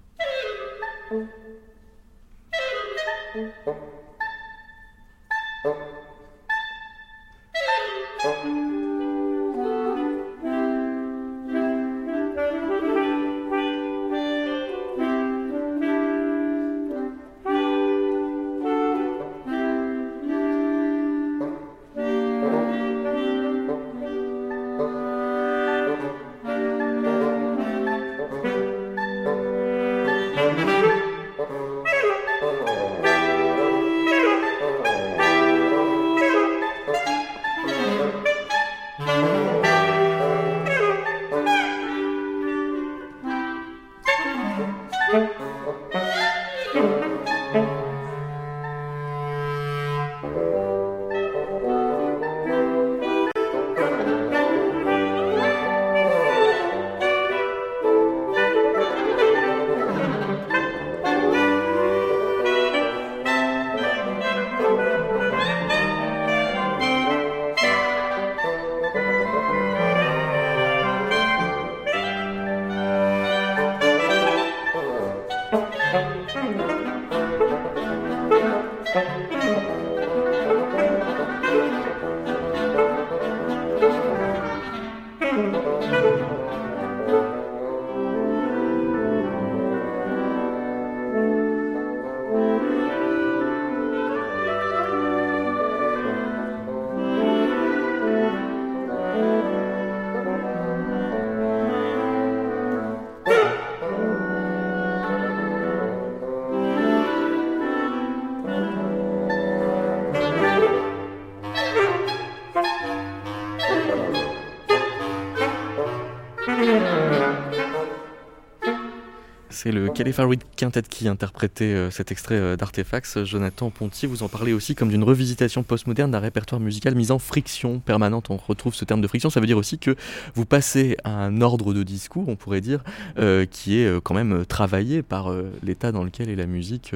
[119.67, 123.25] C'est le Califaroid Quintet qui interprétait euh, cet extrait euh, d'Artefacts.
[123.25, 127.19] Jonathan Ponty, vous en parlez aussi comme d'une revisitation postmoderne d'un répertoire musical mis en
[127.19, 128.31] friction permanente.
[128.31, 129.31] On retrouve ce terme de friction.
[129.31, 129.95] Ça veut dire aussi que
[130.35, 132.83] vous passez à un ordre de discours, on pourrait dire,
[133.19, 135.31] euh, qui est quand même travaillé par
[135.63, 136.95] l'état dans lequel est la musique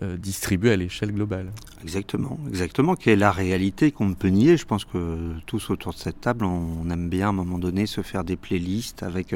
[0.00, 1.50] distribuée à l'échelle globale.
[1.82, 4.56] Exactement, exactement, qui est la réalité qu'on ne peut nier?
[4.56, 7.86] Je pense que tous autour de cette table, on aime bien à un moment donné
[7.86, 9.34] se faire des playlists avec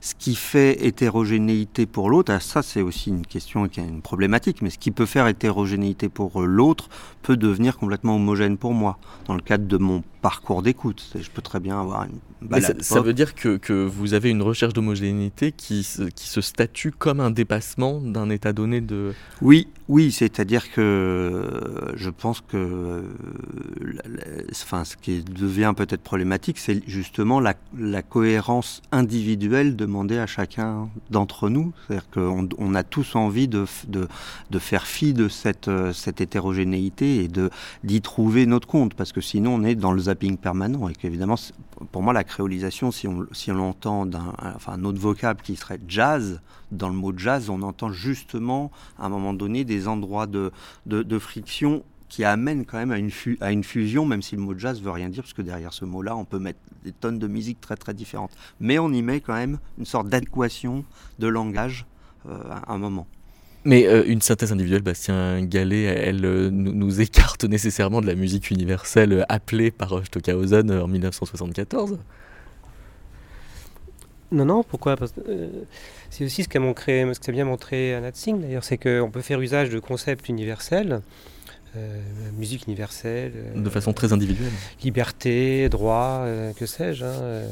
[0.00, 4.02] ce qui fait hétérogénéité pour l'autre, ah, ça c'est aussi une question qui est une
[4.02, 6.88] problématique, mais ce qui peut faire hétérogénéité pour l'autre
[7.22, 11.12] peut devenir complètement homogène pour moi, dans le cadre de mon parcours d'écoute.
[11.18, 12.82] Je peux très bien avoir une balade.
[12.82, 17.20] Ça, veut dire que, que, vous avez une recherche d'homogénéité qui, qui se statue comme
[17.20, 19.12] un dépassement d'un état donné de...
[19.42, 21.44] Oui, oui, c'est-à-dire que
[21.96, 23.02] je pense que
[24.52, 30.88] enfin, ce qui devient peut-être problématique, c'est justement la, la, cohérence individuelle demandée à chacun
[31.10, 31.72] d'entre nous.
[31.86, 34.08] C'est-à-dire qu'on on a tous envie de, de,
[34.50, 37.30] de faire fi de cette, euh, cette hétérogénéité et
[37.84, 40.88] d'y trouver notre compte, parce que sinon on est dans le zapping permanent.
[40.88, 41.36] Et qu'évidemment,
[41.92, 45.56] pour moi, la créolisation, si on, si on l'entend d'un enfin, un autre vocable qui
[45.56, 50.26] serait jazz, dans le mot jazz, on entend justement à un moment donné des endroits
[50.26, 50.52] de,
[50.86, 53.10] de, friction qui amène quand même à une,
[53.40, 55.84] à une fusion, même si le mot jazz veut rien dire, parce que derrière ce
[55.84, 58.32] mot-là, on peut mettre des tonnes de musique très très différentes.
[58.60, 60.84] Mais on y met quand même une sorte d'adéquation
[61.18, 61.86] de langage
[62.28, 63.06] euh, à un moment.
[63.64, 68.14] Mais euh, une synthèse individuelle, Bastien Gallet, elle euh, nous, nous, écarte nécessairement de la
[68.14, 71.98] musique universelle appelée par Stockhausen en 1974
[74.32, 74.96] non, non, pourquoi?
[75.28, 75.48] Euh,
[76.10, 79.22] C'est aussi ce qu'a montré, ce qu'a bien montré Anat Singh d'ailleurs, c'est qu'on peut
[79.22, 81.00] faire usage de concepts universels,
[81.76, 82.00] euh,
[82.38, 83.32] musique universelle.
[83.36, 84.52] Euh, de façon très individuelle.
[84.84, 86.26] Liberté, droit,
[86.56, 87.04] que sais-je.
[87.04, 87.42] Hein,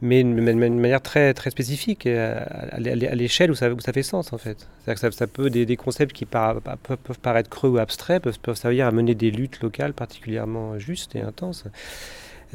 [0.00, 4.38] mais d'une manière très, très spécifique, à, l'échelle où ça, où ça fait sens en
[4.38, 4.68] fait.
[4.86, 8.38] Que ça, ça, peut, des, des concepts qui peuvent, peuvent, paraître creux ou abstraits peuvent,
[8.38, 11.64] peuvent servir à mener des luttes locales particulièrement justes et intenses.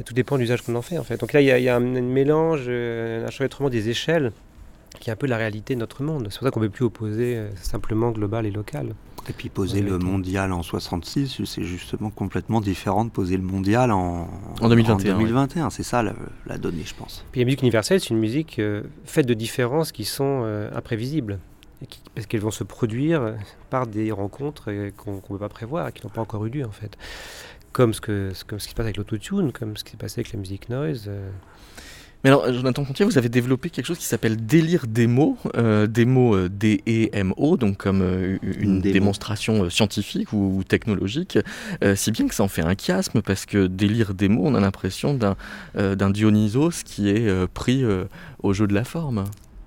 [0.04, 1.18] Tout dépend de l'usage qu'on en fait en fait.
[1.18, 4.32] Donc là, il y a, il y a un, un, mélange, un enchevêtrement des échelles
[5.00, 6.28] qui est un peu la réalité de notre monde.
[6.30, 8.94] C'est pour ça qu'on ne peut plus opposer simplement global et local.
[9.28, 13.90] Et puis poser le mondial en 66, c'est justement complètement différent de poser le mondial
[13.90, 14.28] en,
[14.60, 15.14] en 2021.
[15.14, 15.64] En 2021.
[15.64, 15.70] Oui.
[15.72, 16.12] C'est ça la,
[16.46, 17.24] la, donnée, je pense.
[17.32, 21.38] Puis la musique universelle, c'est une musique euh, faite de différences qui sont euh, imprévisibles.
[21.88, 23.34] Qui, parce qu'elles vont se produire
[23.68, 26.64] par des rencontres euh, qu'on ne peut pas prévoir, qui n'ont pas encore eu lieu
[26.64, 26.96] en fait.
[27.74, 30.20] Comme ce, que, comme ce qui se passe avec l'autotune, comme ce qui s'est passé
[30.20, 31.04] avec la musique noise.
[31.08, 31.28] Euh,
[32.24, 36.34] mais alors, Jonathan Pontier, vous avez développé quelque chose qui s'appelle délire démo, euh, démo
[36.34, 41.38] euh, D-E-M-O, donc comme euh, une, une démonstration scientifique ou, ou technologique,
[41.82, 44.60] euh, si bien que ça en fait un chiasme, parce que délire démo, on a
[44.60, 45.36] l'impression d'un
[45.76, 47.84] euh, Dionysos qui est euh, pris
[48.42, 49.24] au jeu de la forme.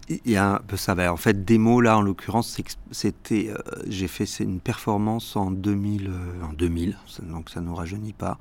[0.09, 2.57] Il y a, ça va, en fait, démo là, en l'occurrence,
[2.91, 3.57] c'était, euh,
[3.89, 8.37] j'ai fait une performance en 2000, euh, en 2000, donc ça ne nous rajeunit pas,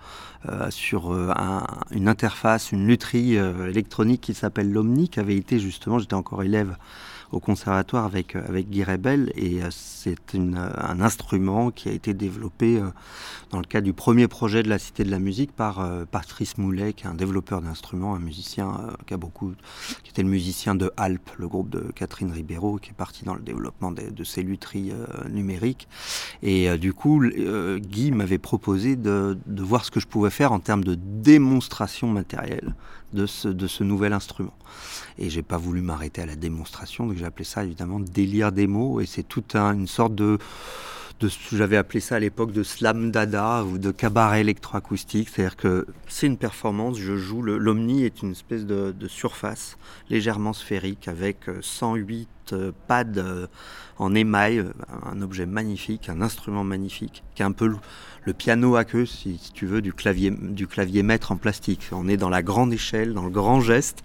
[0.49, 5.99] euh, sur un, une interface, une lutherie électronique qui s'appelle l'Omni, qui avait été justement,
[5.99, 6.77] j'étais encore élève
[7.33, 12.81] au conservatoire avec, avec Guy Rebel et c'est un instrument qui a été développé
[13.51, 16.93] dans le cadre du premier projet de la Cité de la Musique par Patrice Moulet,
[16.93, 19.53] qui est un développeur d'instruments, un musicien qui a beaucoup,
[20.03, 23.35] qui était le musicien de Alp, le groupe de Catherine Ribeiro, qui est parti dans
[23.35, 24.43] le développement de, de ces
[24.75, 25.89] euh, numériques.
[26.43, 30.31] Et euh, du coup, euh, Guy m'avait proposé de, de, voir ce que je pouvais
[30.31, 32.75] faire en termes de démonstration matérielle
[33.13, 34.55] de ce, de ce nouvel instrument.
[35.19, 39.01] Et j'ai pas voulu m'arrêter à la démonstration, donc j'ai appelé ça évidemment délire démo,
[39.01, 40.39] et c'est toute un, une sorte de
[41.53, 46.27] j'avais appelé ça à l'époque de slam dada ou de cabaret électroacoustique, c'est-à-dire que c'est
[46.27, 49.79] une performance, je joue l'omni est une espèce de, de, surface
[50.11, 53.47] légèrement sphérique avec 108 euh, pads euh,
[53.99, 54.65] en émail,
[55.05, 59.39] un objet magnifique, un instrument magnifique, qui est un peu le, piano à queue, si,
[59.55, 61.89] tu veux, du clavier, du clavier maître en plastique.
[61.93, 64.03] On est dans la grande échelle, dans le grand geste,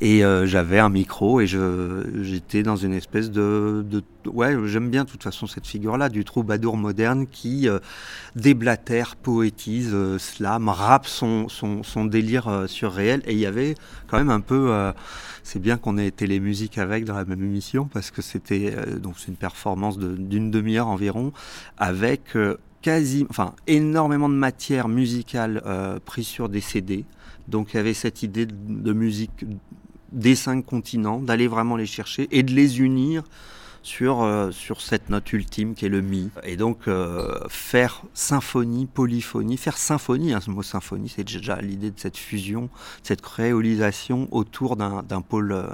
[0.00, 3.84] et euh, j'avais un micro et j'étais dans une espèce de,
[4.26, 7.78] ouais, j'aime bien de toute façon cette figure-là du troubadour moderne qui euh,
[8.36, 13.22] déblatère, poétise, euh, slam, rappe son, son, son délire euh, surréel.
[13.26, 13.74] Et il y avait
[14.08, 14.92] quand même un peu, euh,
[15.42, 18.74] c'est bien qu'on ait été les musiques avec dans la même émission parce que c'était
[18.76, 21.32] euh, donc une performance d'une de, demi-heure environ
[21.78, 25.62] avec euh, quasi, enfin énormément de matière musicale
[26.04, 27.04] prise sur des CD.
[27.48, 29.44] Donc il y avait cette idée de, musique
[30.10, 33.22] des cinq continents, d'aller vraiment les chercher et de les unir
[33.82, 36.30] sur, euh, sur cette note ultime qui est le mi.
[36.44, 41.90] Et donc euh, faire symphonie, polyphonie, faire symphonie, hein, ce mot symphonie, c'est déjà l'idée
[41.90, 42.70] de cette fusion,
[43.02, 45.52] cette créolisation autour d'un pôle.
[45.52, 45.66] Euh,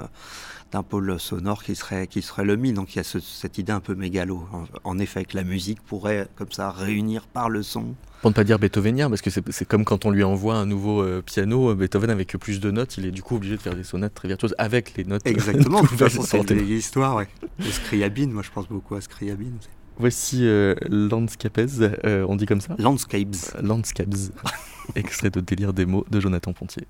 [0.71, 2.73] d'un pôle sonore qui serait, qui serait le mi.
[2.73, 4.47] Donc il y a ce, cette idée un peu mégalo.
[4.51, 7.95] En, en, effet, que la musique pourrait, comme ça, réunir par le son.
[8.21, 11.01] Pour ne pas dire beethovenien, parce que c'est comme quand on lui envoie un nouveau
[11.01, 13.83] euh, piano, Beethoven avec plus de notes, il est du coup obligé de faire des
[13.83, 15.25] sonates très virtuoses avec les notes.
[15.25, 17.29] Exactement, de toute façon, c'est une histoire, ouais.
[17.59, 19.57] De Scriabine, moi je pense beaucoup à Scriabine.
[19.97, 21.59] Voici euh, Landscapes,
[22.05, 22.75] euh, on dit comme ça?
[22.77, 23.35] Landscapes.
[23.61, 24.15] Landscapes,
[24.95, 26.87] extrait de Délire des mots de Jonathan Pontier.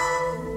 [0.00, 0.49] Música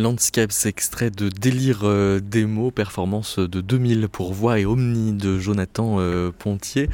[0.00, 5.96] Landscapes, extrait de Délire euh, démo, performance de 2000 pour voix et omni de Jonathan
[5.98, 6.88] euh, Pontier.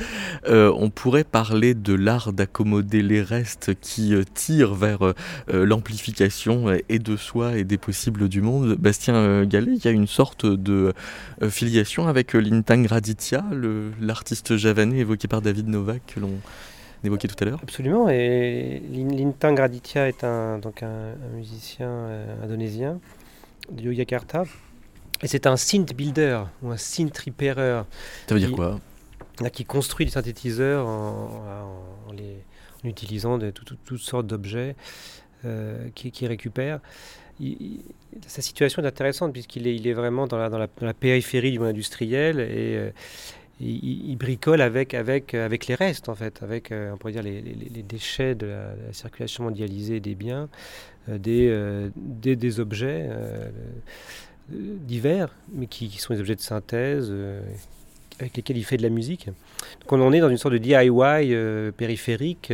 [0.49, 5.15] Euh, on pourrait parler de l'art d'accommoder les restes qui tire vers
[5.49, 8.75] l'amplification et de soi et des possibles du monde.
[8.75, 10.93] Bastien Gallet, il y a une sorte de
[11.49, 13.45] filiation avec Lintang Raditya,
[14.01, 16.41] l'artiste javanais évoqué par David Novak que l'on
[17.07, 17.61] évoqué tout à l'heure.
[17.63, 23.01] Absolument, et Lintang Raditya est un, donc un, musicien euh, indonésien
[23.71, 24.45] de Yogyakarta,
[25.23, 27.83] et c'est un synth builder ou un synth repairer.
[28.27, 28.81] Ça veut dire quoi?
[29.53, 31.31] Qui construit des synthétiseurs en,
[32.85, 34.77] utilisant de, toutes sortes d'objets
[35.45, 36.81] euh, qui, récupère.
[38.27, 41.59] sa situation est intéressante puisqu'il est, il est vraiment dans la, dans la, périphérie du
[41.59, 42.93] monde industriel et,
[43.61, 47.23] euh, il, bricole avec, avec, avec les restes, en fait, avec, euh, on pourrait dire,
[47.23, 50.49] les, déchets de la, circulation mondialisée des biens,
[51.09, 53.09] euh, des, euh, des, objets
[54.49, 57.13] divers, mais qui, sont des objets de synthèse,
[58.19, 59.27] avec lesquels il fait de la musique.
[59.27, 62.53] Donc on en est dans une sorte de DIY périphérique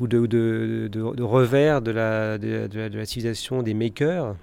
[0.00, 4.34] ou de, de, de, revers de la, de, la, civilisation des makers,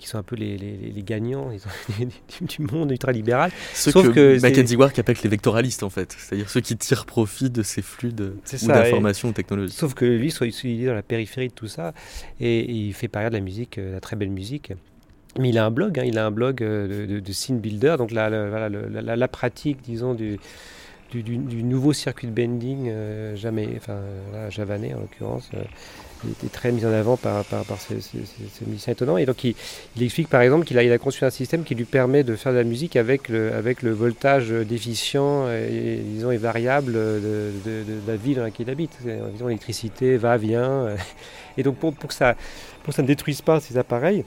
[0.00, 1.50] qui sont un peu les, les, gagnants
[2.40, 3.50] du monde ultralibéral.
[3.74, 7.04] Ceux Sauf que, que Mackenzie Ward appelle les vectoralistes en fait, c'est-à-dire ceux qui tirent
[7.04, 9.74] profit de ces flux d'informations ou technologies.
[9.74, 11.92] Sauf que lui, soit il est dans la périphérie de tout ça
[12.40, 14.72] et, il fait par ailleurs de la musique, euh, de la très belle musique.
[15.38, 17.96] Mais il a un blog, hein, il a un blog euh, de, de, scene builder,
[17.98, 20.40] donc la, la, la, la pratique, disons, du,
[21.12, 24.00] du, du, nouveau circuit de bending euh, jamais, enfin,
[24.48, 25.50] javanais en l'occurrence,
[26.24, 27.78] il était très mis en avant par, par, par
[28.66, 29.16] musiciens étonnants.
[29.16, 29.54] Et donc, il,
[30.00, 32.52] explique par exemple qu'il a, il a conçu un système qui lui permet de faire
[32.52, 37.52] de la musique avec le, avec le voltage déficient et, disons, et variable de,
[38.06, 38.98] la ville dans laquelle il habite.
[39.04, 40.88] L'électricité va, vient.
[41.56, 42.36] Et donc, pour, pour, que ça,
[42.82, 44.24] pour que ça ne détruise pas ces appareils,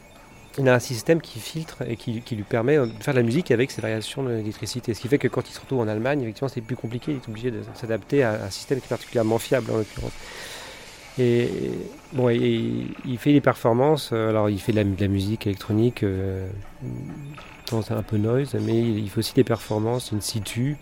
[0.60, 3.26] il a un système qui filtre et qui, qui, lui permet de faire de la
[3.26, 4.94] musique avec ces variations d'électricité.
[4.94, 7.12] Ce qui fait que quand il se retrouve en Allemagne, effectivement, c'est plus compliqué.
[7.12, 10.12] Il est obligé de s'adapter à un système qui est particulièrement fiable, en l'occurrence.
[11.20, 11.50] Et
[12.14, 14.10] bon, il fait des performances.
[14.14, 16.48] Euh, alors, il fait de la, musique électronique, euh,
[17.72, 20.78] un peu noise, mais il fait aussi des performances in situ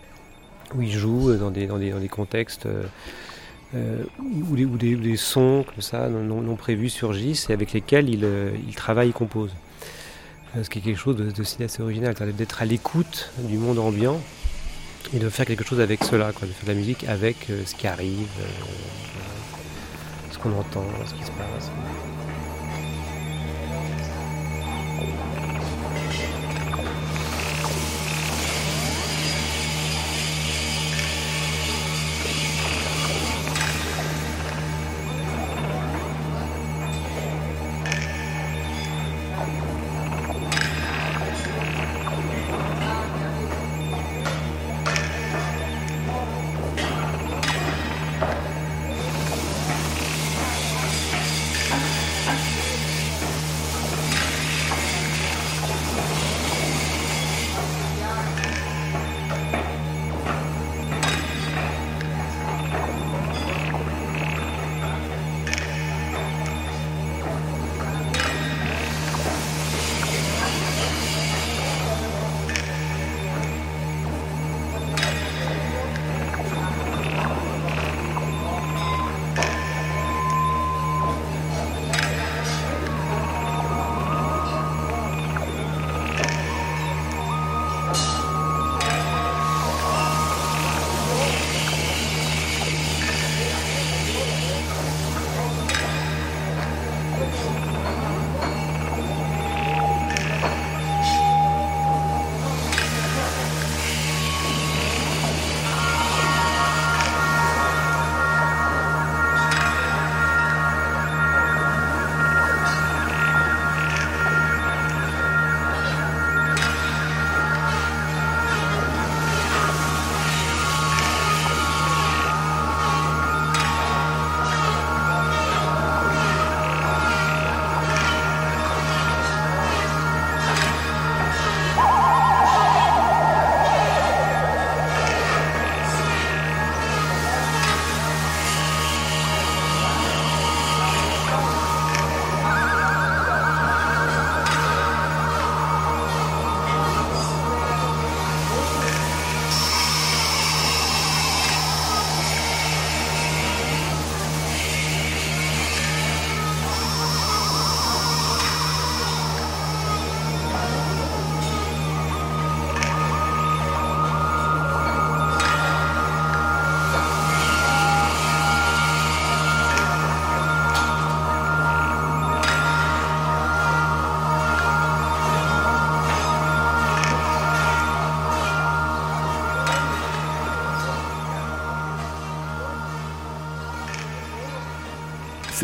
[0.76, 2.66] où il joue dans des, dans des, contextes
[3.76, 8.26] euh, où, des, sons comme ça non, prévus surgissent et avec lesquels il,
[8.68, 9.52] il travaille, il compose.
[10.62, 14.20] Ce qui est quelque chose de, de assez original, d'être à l'écoute du monde ambiant
[15.14, 17.88] et de faire quelque chose avec cela, de faire de la musique avec ce qui
[17.88, 18.28] arrive
[20.42, 21.72] qu'on entend, ce qui se passe.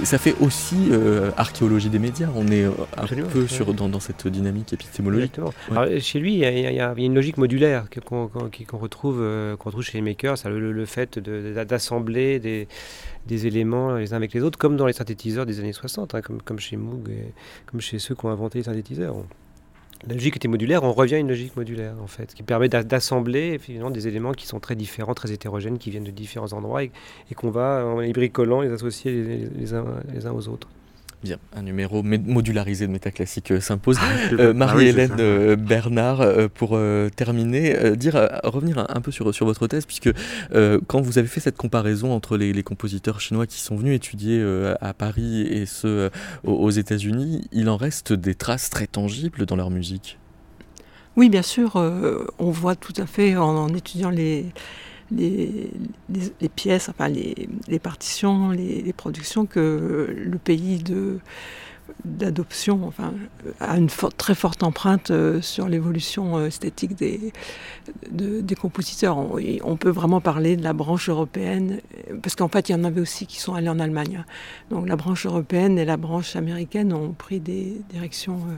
[0.07, 0.89] Ça fait aussi
[1.37, 2.29] archéologie des médias.
[2.35, 5.39] On est un peu sur, dans, cette dynamique épistémologique.
[5.99, 9.17] chez lui, il y, a une logique modulaire qu'on retrouve,
[9.57, 12.67] qu'on retrouve chez les makers, le, le fait d'assembler des,
[13.25, 16.21] des, éléments les uns avec les autres, comme dans les synthétiseurs des années 60, hein,
[16.21, 17.33] comme, comme chez Moog et
[17.65, 19.15] comme chez ceux qui ont inventé les synthétiseurs.
[20.05, 23.57] La logique était modulaire, on revient à une logique modulaire en fait, qui permet d'assembler
[23.57, 26.91] finalement des éléments qui sont très différents, très hétérogènes, qui viennent de différents endroits et,
[27.35, 30.67] qu'on va, en les bricolant, les associer les uns aux autres.
[31.23, 33.97] Bien, un numéro modularisé de métaclassique euh, s'impose.
[33.99, 36.79] Ah, euh, Marie-Hélène euh, Bernard, pour
[37.15, 40.11] terminer, dire, revenir un, peu sur, sur votre thèse, puisque
[40.87, 44.43] quand vous avez fait cette comparaison entre les, compositeurs chinois qui sont venus étudier
[44.81, 46.09] à Paris et ceux
[46.43, 50.19] aux États-Unis, il en reste des traces très tangibles dans leur musique?
[51.15, 51.75] Oui, bien sûr,
[52.39, 54.45] on voit tout à fait en étudiant les,
[55.11, 55.69] les,
[56.55, 60.83] pièces, enfin les, partitions, les, productions que le pays
[62.03, 63.13] d'adoption enfin,
[63.59, 67.31] a une très forte empreinte euh, sur l'évolution euh, esthétique des,
[68.11, 69.17] des compositeurs.
[69.17, 71.79] On, on, peut vraiment parler de la branche européenne,
[72.21, 74.25] parce qu'en fait, il y en avait aussi qui sont allés en Allemagne.
[74.69, 78.55] Donc la branche européenne et la branche américaine ont pris des directions euh,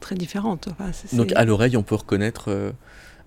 [0.00, 0.68] très différentes.
[1.12, 2.72] Donc à l'oreille, on peut reconnaître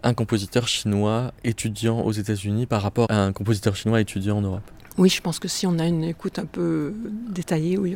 [0.08, 4.72] un compositeur chinois étudiant aux États-Unis par rapport à un compositeur chinois étudiant en Europe
[4.98, 6.92] oui, je pense que si on a une écoute un peu
[7.30, 7.96] détaillée, oui.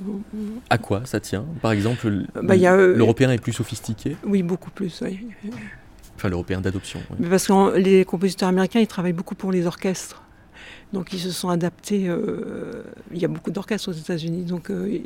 [0.70, 1.46] À quoi ça tient?
[1.60, 4.16] Par exemple, bah, euh, l'européen est plus sophistiqué?
[4.24, 5.28] Oui, beaucoup plus, oui.
[6.16, 7.00] Enfin, l'européen d'adoption.
[7.28, 10.22] Parce que les compositeurs américains, ils travaillent beaucoup pour les orchestres.
[10.94, 12.08] Donc ils se sont adaptés.
[12.08, 15.00] Euh, il y a beaucoup d'orchestres aux États-Unis, donc euh,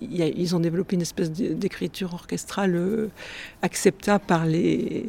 [0.00, 3.08] ils ont développé une espèce d'écriture orchestrale
[3.62, 5.08] acceptable par les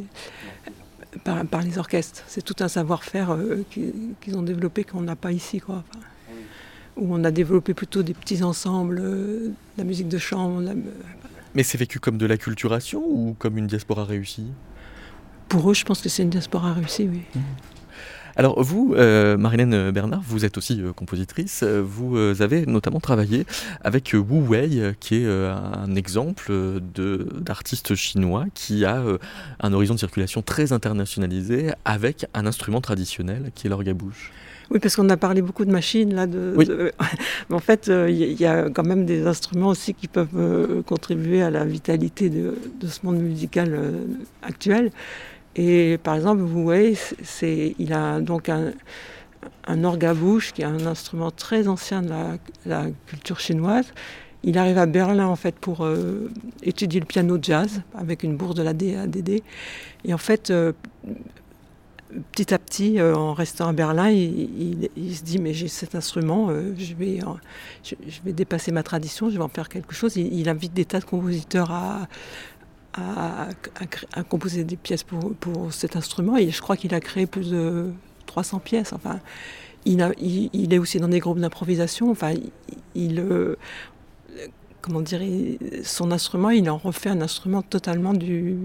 [1.23, 2.23] par, les orchestres.
[2.27, 5.59] C'est tout un savoir-faire euh, qu'ils ont développé qu'on n'a pas ici.
[5.59, 5.83] Quoi.
[6.97, 10.61] où on a développé plutôt des petits ensembles, euh, la musique de chambre.
[11.55, 14.47] Mais c'est vécu comme de la culturation ou comme une diaspora réussie?
[15.49, 17.21] Pour eux, je pense que c'est une diaspora réussie, oui.
[17.35, 17.39] Mmh.
[18.35, 21.63] Alors vous, euh, Marilène Bernard, vous êtes aussi euh, compositrice.
[21.63, 23.45] Vous euh, avez notamment travaillé
[23.83, 26.51] avec Wu Wei, qui est un exemple
[27.39, 29.03] d'artiste chinois qui a
[29.59, 34.31] un horizon de circulation très internationalisé avec un instrument traditionnel qui est l'orgabouche.
[34.69, 36.27] Oui, parce qu'on a parlé beaucoup de machines là.
[36.27, 36.55] De,
[37.49, 41.49] Mais en fait, il y, a quand même des instruments aussi qui peuvent contribuer à
[41.49, 43.77] la vitalité de, de ce monde musical
[44.41, 44.91] actuel.
[45.55, 48.71] Et par exemple, vous voyez, c'est, il a donc un,
[49.67, 52.11] un orgue à bouche, qui est un instrument très ancien de
[52.65, 53.93] la, culture chinoise.
[54.43, 56.31] Il arrive à Berlin en fait pour euh,
[56.63, 59.41] étudier le piano jazz avec une bourse de la DADD.
[60.03, 60.73] Et en fait, euh,
[62.31, 66.49] petit à petit, euh, en restant à Berlin, il, se dit mais j'ai cet instrument,
[66.49, 67.19] je, vais,
[67.83, 67.95] je,
[68.25, 70.15] vais dépasser ma tradition, je vais en faire quelque chose.
[70.15, 72.07] Il invite des tas de compositeurs à,
[72.93, 73.47] à,
[74.29, 77.91] composer des pièces pour, pour, cet instrument et je crois qu'il a créé plus de
[78.25, 78.93] 300 pièces.
[78.93, 79.19] Enfin,
[79.85, 82.11] il, il, est aussi dans des groupes d'improvisation.
[82.11, 82.33] Enfin,
[82.95, 83.55] il, euh,
[84.81, 85.21] comment dire,
[85.83, 88.57] son instrument, il en refait un instrument totalement du,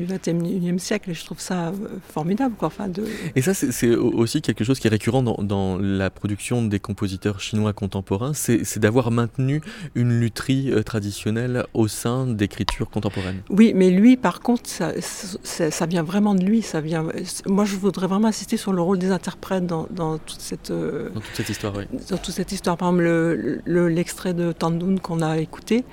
[0.00, 1.10] du 21e siècle.
[1.10, 1.72] Et je trouve ça euh,
[2.12, 2.54] formidable.
[2.56, 2.68] Quoi.
[2.68, 3.04] Enfin, de...
[3.36, 7.40] Et ça, c'est aussi quelque chose qui est récurrent dans, dans, la production des compositeurs
[7.40, 9.60] chinois contemporains, c'est d'avoir maintenu
[9.94, 13.42] une lutherie euh, traditionnelle au sein d'écriture contemporaine.
[13.50, 16.62] Oui, mais lui, par contre, ça, ça, vient vraiment de lui.
[16.62, 17.06] Ça vient...
[17.46, 20.70] Moi, je voudrais vraiment insister sur le rôle des interprètes dans, dans toute cette...
[20.70, 21.84] Euh, dans toute cette histoire, oui.
[22.10, 22.76] Dans toute cette histoire.
[22.76, 25.84] Par exemple, l'extrait de Tandoun qu'on a écouté,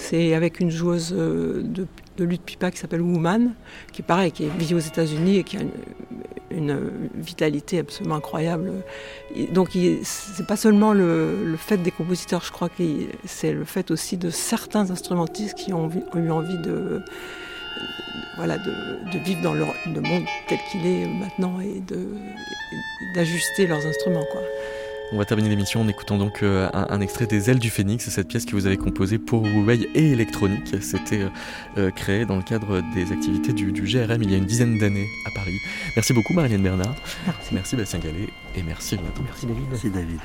[0.00, 1.86] c'est avec une joueuse de
[2.20, 3.54] de lutte pipa qui s'appelle Woman,
[3.92, 5.60] qui pareil, qui vit aux États-Unis et qui a
[6.50, 8.72] une, vitalité absolument incroyable.
[9.52, 9.70] donc
[10.02, 12.82] c'est pas seulement le, fait des compositeurs, je crois que
[13.24, 17.02] c'est le fait aussi de certains instrumentistes qui ont, eu envie de,
[18.36, 21.82] voilà, de, vivre dans le, le monde tel qu'il est maintenant et
[23.14, 24.26] d'ajuster leurs instruments.
[24.32, 24.42] Quoi.
[25.12, 28.28] On va terminer l'émission en écoutant donc euh, un, extrait des Ailes du Phénix, cette
[28.28, 30.76] pièce que vous avez composée pour Huawei et électronique.
[30.80, 31.28] C'était euh,
[31.78, 35.08] euh, créé dans le cadre des activités du, GRM il y a une dizaine d'années
[35.26, 35.58] à Paris.
[35.96, 36.94] Merci beaucoup Marilène Bernard.
[37.26, 37.54] Merci.
[37.54, 39.22] Merci Bastien Gallet et merci Renato.
[39.22, 39.64] Merci David.
[39.68, 40.20] Merci David.